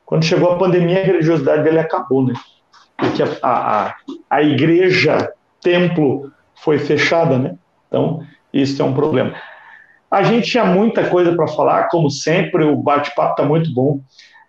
[0.06, 2.32] quando chegou a pandemia, a religiosidade dele acabou, né?
[2.96, 3.94] Porque a, a,
[4.30, 7.56] a igreja, templo, foi fechada, né?
[7.88, 9.34] Então, isso é um problema.
[10.08, 14.00] A gente tinha muita coisa para falar, como sempre, o bate-papo está muito bom,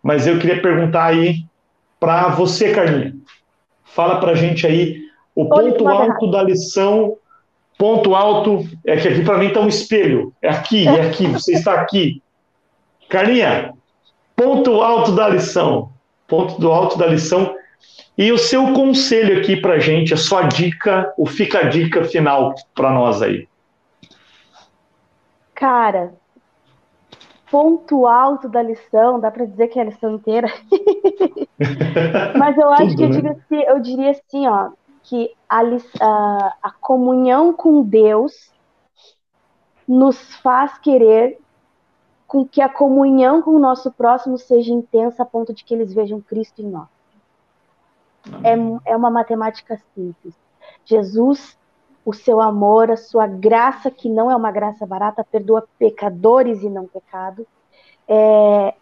[0.01, 1.43] mas eu queria perguntar aí
[1.99, 3.15] para você, Carlinha.
[3.83, 5.01] Fala para a gente aí
[5.35, 7.17] o ponto alto da lição.
[7.77, 10.33] Ponto alto é que aqui para mim está um espelho.
[10.41, 12.21] É aqui, é aqui, você está aqui.
[13.09, 13.73] Carlinha,
[14.37, 15.91] ponto alto da lição.
[16.27, 17.55] Ponto do alto da lição.
[18.17, 22.03] E o seu conselho aqui para a gente, a sua dica, o fica a dica
[22.03, 23.47] final para nós aí.
[25.53, 26.13] Cara,
[27.49, 30.51] ponto alto da lição, dá para dizer que é a lição inteira.
[32.37, 33.15] Mas eu acho Tudo, que eu, né?
[33.15, 34.69] digo assim, eu diria assim, ó,
[35.03, 35.61] que a,
[36.01, 38.51] a, a comunhão com Deus
[39.87, 41.39] nos faz querer
[42.27, 45.93] com que a comunhão com o nosso próximo seja intensa a ponto de que eles
[45.93, 46.89] vejam Cristo em nós.
[48.43, 50.35] É, é uma matemática simples.
[50.85, 51.57] Jesus
[52.07, 56.69] o seu amor, a sua graça, que não é uma graça barata, perdoa pecadores e
[56.69, 57.45] não pecado,
[58.07, 58.73] é,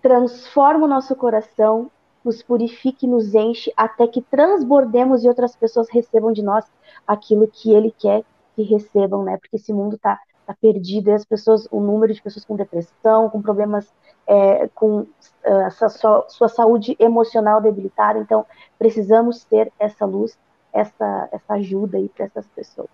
[0.00, 1.90] transforma o nosso coração,
[2.24, 6.64] nos purifique, nos enche, até que transbordemos e outras pessoas recebam de nós
[7.06, 8.24] aquilo que Ele quer
[8.56, 9.36] que recebam, né?
[9.36, 13.30] Porque esse mundo está tá perdido e as pessoas, o número de pessoas com depressão,
[13.30, 13.92] com problemas
[14.26, 18.46] é, com uh, sua, sua saúde emocional debilitada, então
[18.78, 20.36] precisamos ter essa luz
[20.74, 22.88] essa, essa ajuda aí para essas pessoas.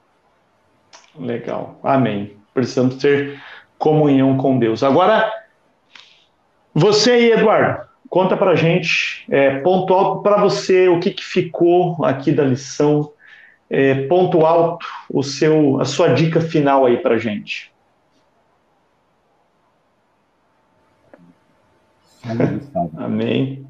[1.19, 2.37] Legal, amém.
[2.53, 3.41] Precisamos ter
[3.79, 4.83] comunhão com Deus.
[4.83, 5.33] Agora,
[6.75, 12.05] você aí, Eduardo, conta para gente, é, ponto alto para você, o que, que ficou
[12.05, 13.11] aqui da lição,
[13.71, 17.73] é, ponto alto, o seu, a sua dica final aí para gente.
[22.97, 23.67] Amém.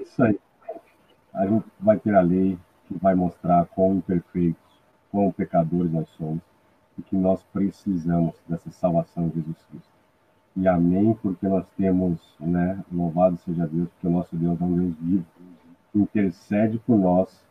[0.00, 0.38] Isso aí.
[1.34, 2.56] A gente vai ter a lei,
[2.86, 4.62] que vai mostrar quão imperfeitos,
[5.10, 6.40] quão pecadores nós somos
[6.96, 9.88] e que nós precisamos dessa salvação de Jesus Cristo.
[10.56, 14.76] E amém, porque nós temos, né, louvado seja Deus, porque o nosso Deus é um
[14.76, 15.26] Deus vivo,
[15.94, 17.47] intercede por nós,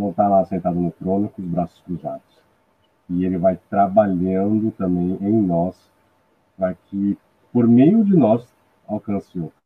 [0.00, 2.40] não está lá sentado no trono com os braços cruzados.
[3.08, 5.76] E ele vai trabalhando também em nós,
[6.56, 7.18] para que,
[7.52, 8.48] por meio de nós,
[8.88, 9.60] alcance outros.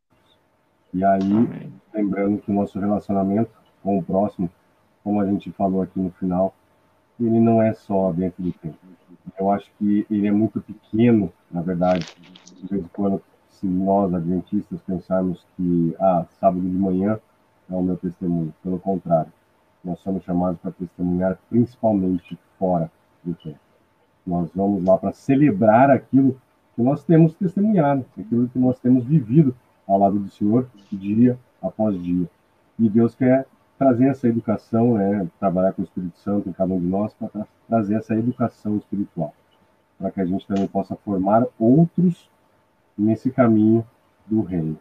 [0.92, 1.72] E aí, Amém.
[1.92, 3.50] lembrando que o nosso relacionamento
[3.82, 4.50] com o próximo,
[5.04, 6.52] como a gente falou aqui no final,
[7.20, 8.76] ele não é só dentro do tempo.
[9.38, 12.06] Eu acho que ele é muito pequeno, na verdade.
[12.60, 17.20] De vez em quando, se nós, adventistas, pensarmos que, ah, sábado de manhã
[17.70, 18.52] é o meu testemunho.
[18.62, 19.32] Pelo contrário,
[19.84, 22.90] nós somos chamados para testemunhar principalmente fora
[23.22, 23.58] do tempo.
[24.26, 26.40] Nós vamos lá para celebrar aquilo
[26.74, 29.54] que nós temos testemunhado, aquilo que nós temos vivido
[29.86, 32.28] ao lado do Senhor dia após dia.
[32.78, 33.46] E Deus quer
[33.78, 37.46] trazer essa educação, né, trabalhar com o Espírito Santo em cada um de nós para
[37.68, 39.34] trazer essa educação espiritual,
[39.98, 42.30] para que a gente também possa formar outros
[42.96, 43.84] nesse caminho
[44.26, 44.78] do reino.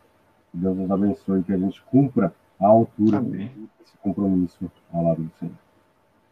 [0.53, 3.51] Deus nos abençoe, que a gente cumpra à altura Amém.
[3.79, 5.53] desse compromisso ao lado do Senhor.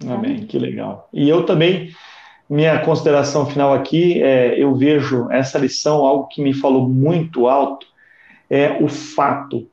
[0.07, 1.07] Amém, que legal.
[1.13, 1.91] E eu também,
[2.49, 7.85] minha consideração final aqui, é, eu vejo essa lição, algo que me falou muito alto,
[8.49, 9.67] é o fato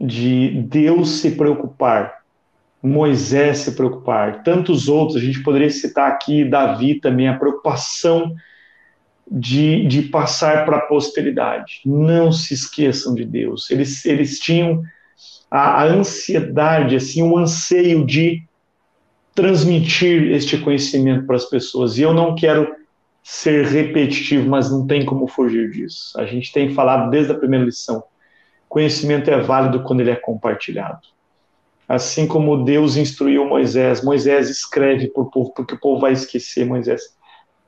[0.00, 2.22] de Deus se preocupar,
[2.82, 8.34] Moisés se preocupar, tantos outros, a gente poderia citar aqui Davi também, a preocupação
[9.28, 11.80] de, de passar para a posteridade.
[11.84, 13.70] Não se esqueçam de Deus.
[13.70, 14.82] Eles, eles tinham
[15.50, 18.42] a, a ansiedade, assim, o anseio de
[19.34, 21.98] transmitir este conhecimento para as pessoas.
[21.98, 22.74] E eu não quero
[23.22, 26.18] ser repetitivo, mas não tem como fugir disso.
[26.18, 28.02] A gente tem falado desde a primeira lição
[28.68, 31.00] Conhecimento é válido quando ele é compartilhado.
[31.88, 36.66] Assim como Deus instruiu Moisés, Moisés escreve para o povo, porque o povo vai esquecer,
[36.66, 37.02] Moisés.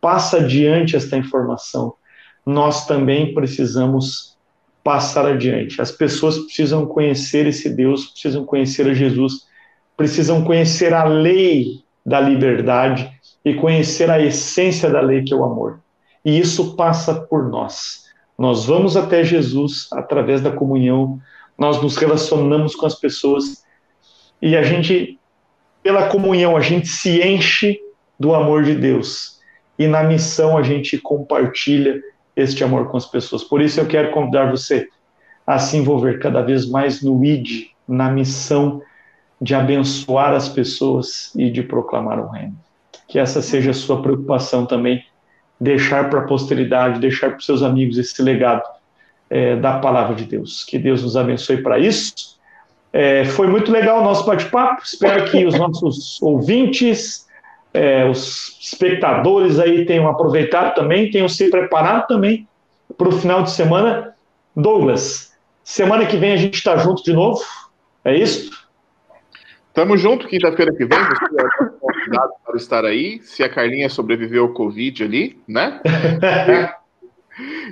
[0.01, 1.95] Passa adiante esta informação.
[2.45, 4.37] Nós também precisamos
[4.83, 5.81] passar adiante.
[5.81, 9.47] As pessoas precisam conhecer esse Deus, precisam conhecer a Jesus,
[9.97, 13.11] precisam conhecer a lei da liberdade
[13.45, 15.81] e conhecer a essência da lei, que é o amor.
[16.25, 18.07] E isso passa por nós.
[18.39, 21.21] Nós vamos até Jesus através da comunhão,
[21.57, 23.65] nós nos relacionamos com as pessoas
[24.41, 25.19] e a gente,
[25.83, 27.81] pela comunhão, a gente se enche
[28.19, 29.41] do amor de Deus.
[29.79, 32.01] E na missão a gente compartilha
[32.39, 33.43] este amor com as pessoas.
[33.43, 34.89] Por isso eu quero convidar você
[35.47, 38.81] a se envolver cada vez mais no ID, na missão
[39.41, 42.57] de abençoar as pessoas e de proclamar o reino.
[43.09, 45.05] Que essa seja a sua preocupação também
[45.61, 48.63] deixar para a posteridade, deixar para os seus amigos esse legado
[49.29, 50.65] é, da palavra de Deus.
[50.65, 52.39] Que Deus nos abençoe para isso.
[52.93, 54.83] É, foi muito legal o nosso bate-papo.
[54.85, 57.27] Espero que os nossos ouvintes,
[57.73, 62.47] é, os espectadores aí tenham aproveitado também, tenham se preparado também
[62.97, 64.15] para o final de semana.
[64.57, 67.41] Douglas, semana que vem a gente está junto de novo.
[68.05, 68.51] É isso?
[69.75, 74.45] Tamo junto, quinta-feira que vem, você é convidado para estar aí, se a Carlinha sobreviveu
[74.45, 75.81] ao Covid ali, né?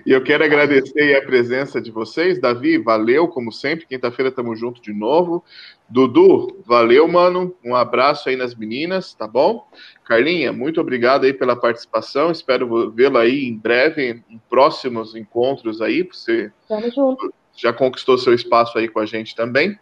[0.05, 2.41] e eu quero agradecer a presença de vocês.
[2.41, 3.87] Davi, valeu, como sempre.
[3.87, 5.45] Quinta-feira tamo junto de novo.
[5.89, 7.55] Dudu, valeu, mano.
[7.65, 9.67] Um abraço aí nas meninas, tá bom?
[10.05, 12.31] Carlinha, muito obrigado aí pela participação.
[12.31, 16.03] Espero vê-la aí em breve, em próximos encontros aí.
[16.03, 17.33] Você Tamo junto.
[17.57, 19.79] já conquistou seu espaço aí com a gente também.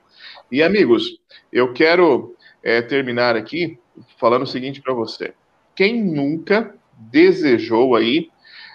[0.53, 1.19] E, amigos,
[1.53, 3.79] eu quero é, terminar aqui
[4.19, 5.33] falando o seguinte para você.
[5.75, 8.31] Quem nunca desejou aí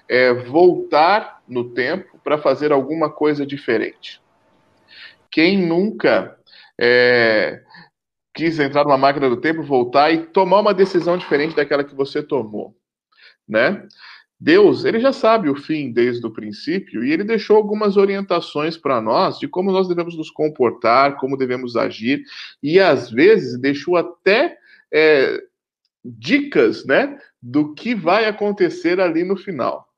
[0.09, 4.19] é, voltar no tempo para fazer alguma coisa diferente?
[5.29, 6.35] Quem nunca
[6.79, 7.61] é,
[8.33, 12.23] quis entrar numa máquina do tempo, voltar e tomar uma decisão diferente daquela que você
[12.23, 12.75] tomou,
[13.47, 13.87] né?
[14.41, 19.01] Deus, ele já sabe o fim desde o princípio e ele deixou algumas orientações para
[19.01, 22.23] nós de como nós devemos nos comportar, como devemos agir
[22.63, 24.57] e às vezes deixou até
[24.93, 25.43] é,
[26.05, 29.88] dicas, né, do que vai acontecer ali no final.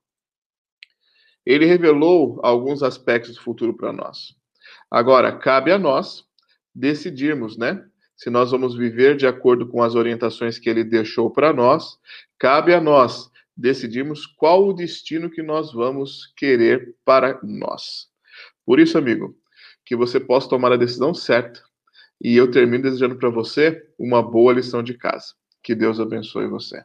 [1.46, 4.36] Ele revelou alguns aspectos do futuro para nós.
[4.90, 6.24] Agora cabe a nós
[6.74, 7.84] decidirmos, né,
[8.16, 11.98] se nós vamos viver de acordo com as orientações que ele deixou para nós.
[12.38, 18.08] Cabe a nós decidimos qual o destino que nós vamos querer para nós.
[18.66, 19.36] Por isso, amigo,
[19.86, 21.62] que você possa tomar a decisão certa.
[22.24, 25.34] E eu termino desejando para você uma boa lição de casa.
[25.64, 26.84] Que Deus abençoe você.